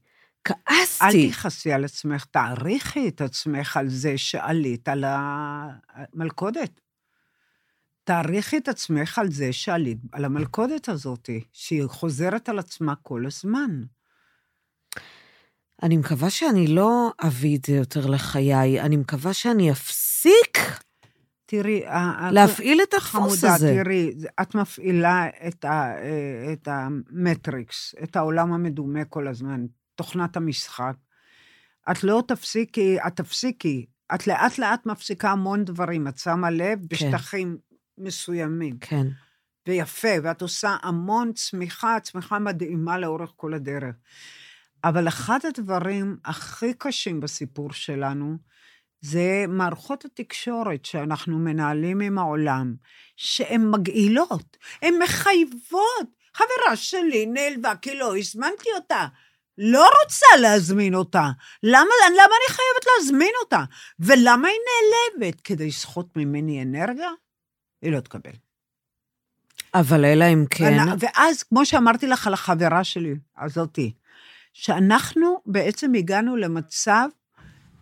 [0.47, 1.29] אל כעסתי.
[1.31, 6.81] תכעסי על עצמך, תעריכי את עצמך על זה שעלית על המלכודת.
[8.03, 13.83] תעריכי את עצמך על זה שעלית על המלכודת הזאת, שהיא חוזרת על עצמה כל הזמן.
[15.83, 20.57] אני מקווה שאני לא אביא את זה יותר לחיי, אני מקווה שאני אפסיק
[21.45, 21.83] תראי,
[22.31, 23.81] להפעיל את חמודה, הזה.
[23.83, 29.65] תראי, זה- את מפעילה את, ה, אה, את המטריקס, את העולם המדומה כל הזמן,
[29.95, 30.95] תוכנת המשחק.
[31.91, 33.85] את לא תפסיקי, את תפסיקי.
[34.15, 37.57] את לאט לאט מפסיקה המון דברים, את שמה לב בשטחים
[37.97, 38.77] מסוימים.
[38.81, 39.07] כן.
[39.67, 43.95] ויפה, ואת עושה המון צמיחה, צמיחה מדהימה לאורך כל הדרך.
[44.83, 48.37] אבל אחד הדברים הכי קשים בסיפור שלנו,
[49.05, 52.75] זה מערכות התקשורת שאנחנו מנהלים עם העולם,
[53.15, 56.15] שהן מגעילות, הן מחייבות.
[56.33, 59.07] חברה שלי נעלבה כי לא הזמנתי אותה.
[59.57, 61.29] לא רוצה להזמין אותה.
[61.63, 63.63] למה, למה אני חייבת להזמין אותה?
[63.99, 65.41] ולמה היא נעלבת?
[65.41, 67.09] כדי לסחוט ממני אנרגיה?
[67.81, 68.31] היא לא תקבל.
[69.73, 73.93] אבל אלא אם כן, ואז, כמו שאמרתי לך על החברה שלי, הזאתי,
[74.53, 77.07] שאנחנו בעצם הגענו למצב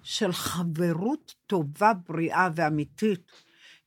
[0.04, 3.32] של חברות טובה, בריאה ואמיתית.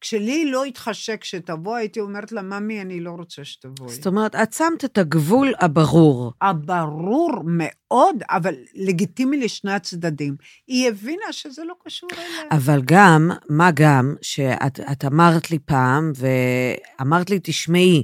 [0.01, 3.95] כשלי לא התחשק שתבוא, הייתי אומרת לה, ממי, אני לא רוצה שתבואי.
[3.95, 6.33] זאת אומרת, את שמת את הגבול הברור.
[6.41, 10.37] הברור מאוד, אבל לגיטימי לשני הצדדים.
[10.67, 12.43] היא הבינה שזה לא קשור אליה.
[12.51, 18.03] אבל גם, מה גם, שאת את אמרת לי פעם, ואמרת לי, תשמעי,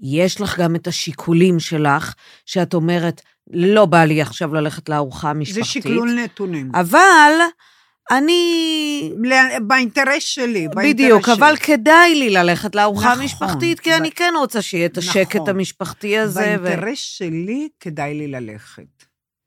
[0.00, 2.14] יש לך גם את השיקולים שלך,
[2.46, 5.82] שאת אומרת, לא בא לי עכשיו ללכת לארוחה זה המשפחתית.
[5.82, 6.70] שקלול נתונים.
[6.74, 7.32] אבל
[8.10, 9.12] אני...
[9.62, 11.34] באינטרס שלי, באינטרס בדיוק, שלי.
[11.34, 15.36] אבל כדאי לי ללכת לארוחה נכון, המשפחתית, כי ב- אני כן רוצה שיהיה את השקט
[15.36, 15.50] נכון.
[15.50, 16.56] המשפחתי הזה.
[16.60, 16.62] ו...
[16.62, 19.04] באינטרס שלי כדאי לי ללכת.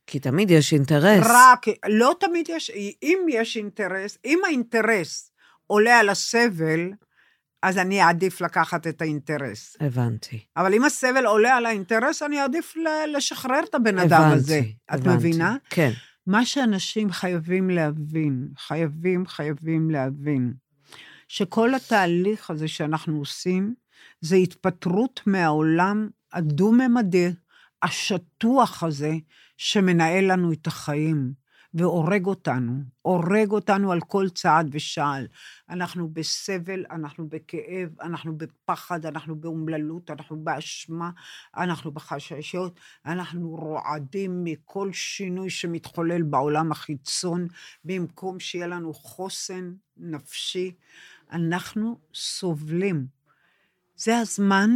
[0.07, 1.25] כי תמיד יש אינטרס.
[1.29, 2.71] רק, לא תמיד יש,
[3.03, 5.31] אם יש אינטרס, אם האינטרס
[5.67, 6.91] עולה על הסבל,
[7.65, 9.77] אז אני אעדיף לקחת את האינטרס.
[9.79, 10.39] הבנתי.
[10.57, 12.73] אבל אם הסבל עולה על האינטרס, אני אעדיף
[13.13, 14.61] לשחרר את הבן אדם הבנתי, הזה.
[14.85, 15.15] את הבנתי.
[15.15, 15.55] מבינה?
[15.69, 15.91] כן.
[16.27, 20.53] מה שאנשים חייבים להבין, חייבים, חייבים להבין,
[21.27, 23.73] שכל התהליך הזה שאנחנו עושים,
[24.21, 27.33] זה התפטרות מהעולם הדו-ממדי,
[27.83, 29.13] השטוח הזה,
[29.57, 31.33] שמנהל לנו את החיים,
[31.75, 35.27] והורג אותנו, הורג אותנו על כל צעד ושעל.
[35.69, 41.09] אנחנו בסבל, אנחנו בכאב, אנחנו בפחד, אנחנו באומללות, אנחנו באשמה,
[41.57, 47.47] אנחנו בחששות, אנחנו רועדים מכל שינוי שמתחולל בעולם החיצון,
[47.85, 50.75] במקום שיהיה לנו חוסן נפשי,
[51.31, 53.07] אנחנו סובלים.
[53.95, 54.71] זה הזמן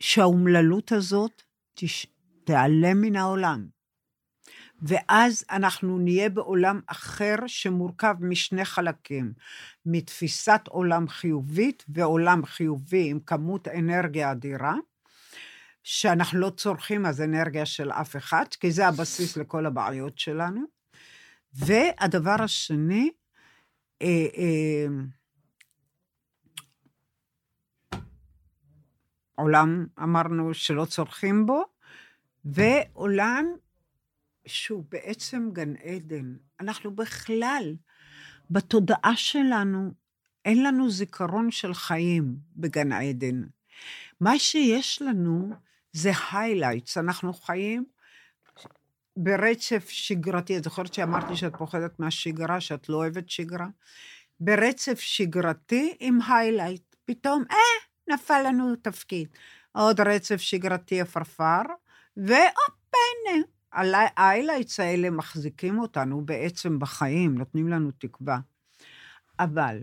[0.00, 1.42] שהאומללות הזאת.
[2.44, 3.79] תיעלם מן העולם.
[4.82, 9.32] ואז אנחנו נהיה בעולם אחר שמורכב משני חלקים,
[9.86, 14.74] מתפיסת עולם חיובית ועולם חיובי עם כמות אנרגיה אדירה,
[15.82, 20.60] שאנחנו לא צורכים אז אנרגיה של אף אחד, כי זה הבסיס לכל הבעיות שלנו.
[21.52, 23.10] והדבר השני,
[24.02, 24.86] אה, אה,
[29.34, 31.62] עולם, אמרנו שלא צורכים בו,
[32.44, 33.46] ועולם
[34.46, 36.34] שהוא בעצם גן עדן.
[36.60, 37.76] אנחנו בכלל,
[38.50, 39.90] בתודעה שלנו,
[40.44, 43.42] אין לנו זיכרון של חיים בגן עדן.
[44.20, 45.50] מה שיש לנו
[45.92, 47.84] זה highlights, אנחנו חיים
[49.16, 50.56] ברצף שגרתי.
[50.56, 53.66] את זוכרת שאמרתי שאת פוחדת מהשגרה, שאת לא אוהבת שגרה?
[54.40, 56.96] ברצף שגרתי עם highlight.
[57.04, 59.28] פתאום, אה, נפל לנו תפקיד.
[59.72, 61.62] עוד רצף שגרתי עפרפר,
[62.16, 63.42] והופ, הנה.
[63.72, 68.38] ה highlights האלה מחזיקים אותנו בעצם בחיים, נותנים לנו תקווה.
[69.38, 69.82] אבל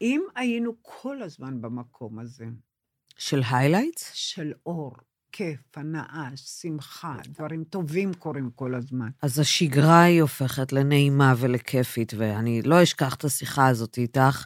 [0.00, 2.46] אם היינו כל הזמן במקום הזה,
[3.18, 4.10] של highlights?
[4.14, 4.92] של אור,
[5.32, 9.08] כיף, הנאה, שמחה, דברים טובים קורים כל הזמן.
[9.22, 14.44] אז השגרה היא הופכת לנעימה ולכיפית, ואני לא אשכח את השיחה הזאת איתך,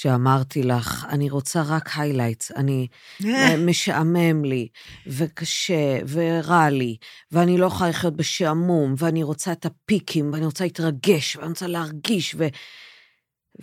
[0.00, 2.86] שאמרתי לך, אני רוצה רק highlights, אני
[3.24, 4.68] אה, משעמם לי,
[5.06, 6.96] וקשה, ורע לי,
[7.32, 12.34] ואני לא יכולה לחיות בשעמום, ואני רוצה את הפיקים, ואני רוצה להתרגש, ואני רוצה להרגיש,
[12.38, 12.46] ו...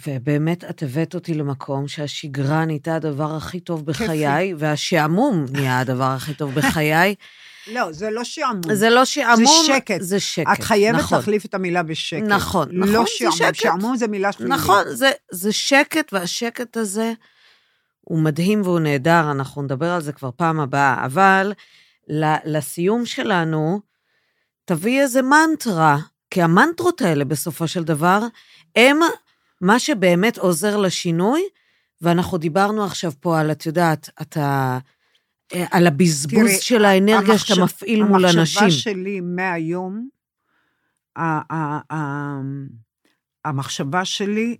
[0.07, 6.33] ובאמת, את הבאת אותי למקום שהשגרה נהייתה הדבר הכי טוב בחיי, והשעמום נהיה הדבר הכי
[6.33, 7.15] טוב בחיי.
[7.67, 8.73] לא, זה לא שעמום.
[8.73, 10.01] זה לא שעמום, זה שקט.
[10.01, 10.47] זה שקט.
[10.53, 11.17] את חייבת נכון.
[11.17, 12.23] להחליף את המילה בשקט.
[12.27, 13.55] נכון, לא נכון, זה שעמום, שקט.
[13.55, 14.53] שעמום זה מילה שלילית.
[14.53, 17.13] נכון, זה, זה שקט, והשקט הזה
[18.01, 21.53] הוא מדהים והוא נהדר, אנחנו נדבר על זה כבר פעם הבאה, אבל
[22.45, 23.79] לסיום שלנו,
[24.65, 25.97] תביא איזה מנטרה,
[26.31, 28.21] כי המנטרות האלה בסופו של דבר,
[28.75, 28.99] הם
[29.61, 31.43] מה שבאמת עוזר לשינוי,
[32.01, 34.77] ואנחנו דיברנו עכשיו פה על, את יודעת, אתה...
[35.53, 38.39] אה, על הבזבוז תראי, של האנרגיה המחשב- שאתה מפעיל מול אנשים.
[38.39, 40.07] המחשבה שלי מהיום,
[41.15, 42.41] ה- ה- ה-
[43.45, 44.57] המחשבה שלי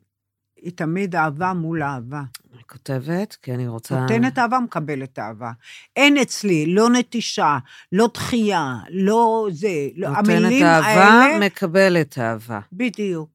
[0.61, 2.21] היא תמיד אהבה מול אהבה.
[2.53, 3.99] אני כותבת, כי אני רוצה...
[4.01, 5.51] נותנת אהבה, מקבלת אהבה.
[5.95, 7.57] אין אצלי לא נטישה,
[7.91, 9.67] לא דחייה, לא זה.
[9.95, 11.45] לא, נותנת המילים אהבה, האלה...
[11.45, 12.59] מקבלת אהבה.
[12.73, 13.34] בדיוק.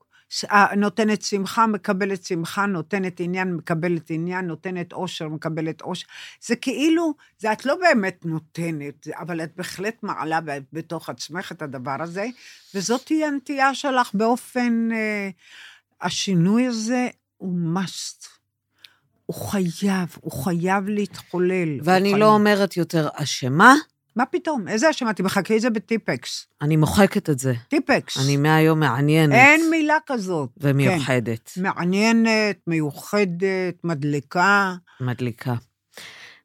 [0.51, 6.07] אה, נותנת שמחה, מקבלת שמחה, נותנת עניין, מקבלת עניין, נותנת אושר, מקבלת אושר.
[6.47, 10.41] זה כאילו, זה את לא באמת נותנת, אבל את בהחלט מעלה
[10.73, 12.27] בתוך עצמך את הדבר הזה,
[12.75, 14.89] וזאת תהיה הנטייה שלך באופן...
[14.93, 15.31] אה,
[16.03, 18.27] השינוי הזה הוא must.
[19.27, 21.79] הוא חייב, הוא חייב להתחולל.
[21.85, 22.17] ואני חייב.
[22.17, 23.75] לא אומרת יותר אשמה,
[24.17, 24.69] מה פתאום?
[24.69, 25.15] איזה אשמה?
[25.15, 26.47] תמחקי את זה בטיפקס.
[26.63, 27.55] אני מוחקת את זה.
[27.69, 28.17] טיפקס.
[28.25, 29.35] אני מהיום מעניינת.
[29.35, 30.51] אין מילה כזאת.
[30.61, 30.69] כן.
[30.69, 31.53] ומיוחדת.
[31.63, 35.55] מעניינת, מיוחדת, מדליקה, מדליקה.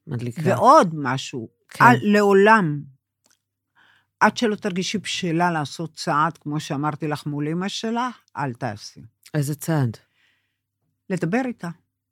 [0.08, 0.42] מדליקה.
[0.46, 1.50] ועוד משהו.
[1.70, 1.86] כן.
[1.86, 2.82] אל, לעולם,
[4.20, 9.02] עד שלא תרגישי בשלה לעשות צעד, כמו שאמרתי לך מול אמא שלך, אל תעשי.
[9.34, 9.98] איזה צעד?
[11.10, 11.70] לדבר איתה,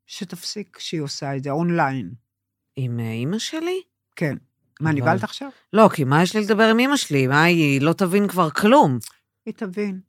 [0.08, 2.14] שתפסיק שהיא עושה את זה, אונליין.
[2.76, 3.82] עם אה, אימא שלי?
[4.16, 4.36] כן.
[4.82, 5.50] מה, אבל- נבהלת עכשיו?
[5.74, 7.28] לא, כי מה יש לי לדבר עם אימא שלי?
[7.28, 8.98] מה, היא לא תבין כבר כלום.
[9.46, 10.00] היא תבין.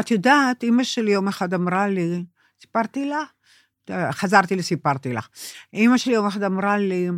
[0.00, 2.24] את יודעת, אימא שלי יום אחד אמרה לי,
[2.60, 3.22] סיפרתי לה?
[4.10, 5.28] חזרתי לסיפרתי לך.
[5.72, 7.08] אימא שלי יום אחד אמרה לי,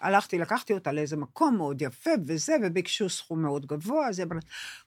[0.00, 4.40] הלכתי, לקחתי אותה לאיזה מקום מאוד יפה וזה, וביקשו סכום מאוד גבוה, אמרה,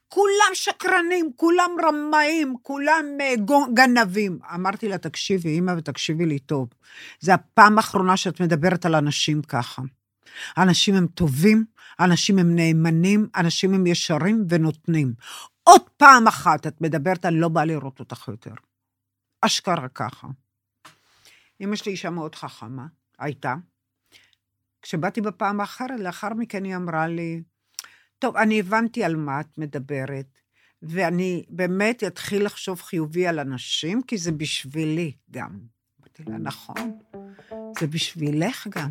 [0.07, 3.33] כולם שקרנים, כולם רמאים, כולם אה,
[3.73, 4.39] גנבים.
[4.55, 6.67] אמרתי לה, תקשיבי, אימא, ותקשיבי לי טוב.
[7.19, 9.81] זו הפעם האחרונה שאת מדברת על אנשים ככה.
[10.57, 11.65] אנשים הם טובים,
[11.99, 15.13] אנשים הם נאמנים, אנשים הם ישרים ונותנים.
[15.63, 18.53] עוד פעם אחת את מדברת, אני לא באה לראות אותך יותר.
[19.41, 20.27] אשכרה ככה.
[21.61, 22.85] אמא שלי אישה מאוד חכמה,
[23.19, 23.55] הייתה.
[24.81, 27.41] כשבאתי בפעם האחרת, לאחר מכן היא אמרה לי,
[28.19, 30.39] טוב, אני הבנתי על מה את מדברת,
[30.81, 35.59] ואני באמת אתחיל לחשוב חיובי על אנשים, כי זה בשבילי גם.
[35.99, 36.99] אמרתי לה, נכון,
[37.79, 38.89] זה בשבילך גם.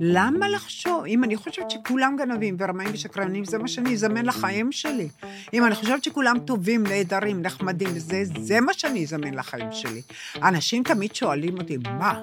[0.00, 1.04] למה לחשוב?
[1.04, 5.08] אם אני חושבת שכולם גנבים ורמאים ושקרנים, זה מה שאני אזמן לחיים שלי.
[5.52, 10.02] אם אני חושבת שכולם טובים, נהדרים, נחמדים, זה, זה מה שאני אזמן לחיים שלי.
[10.42, 12.20] אנשים תמיד שואלים אותי, מה,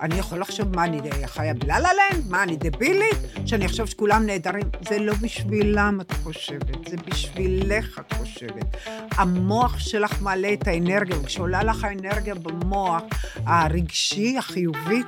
[0.00, 2.30] אני יכול לחשוב מה, אני חיה בלה לה לנד?
[2.30, 3.16] מה, אני דבילית?
[3.46, 4.64] שאני אחשוב שכולם נהדרים?
[4.88, 8.76] זה לא בשבילם את חושבת, זה בשבילך את חושבת.
[9.10, 13.02] המוח שלך מעלה את האנרגיה, וכשעולה לך האנרגיה במוח,
[13.46, 15.06] הרגשי, החיובית,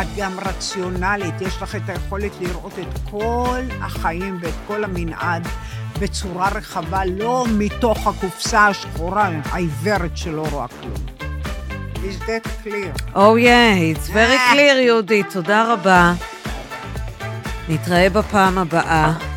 [0.00, 5.48] את גם רציונלית, יש לך את היכולת לראות את כל החיים ואת כל המנעד
[6.00, 11.04] בצורה רחבה, לא מתוך הקופסה השחורה, העיוורת שלא רואה כלום.
[11.94, 13.14] Is that clear?
[13.14, 16.12] Oh yeah, it's very clear, יהודית, תודה רבה.
[17.68, 19.33] נתראה בפעם הבאה.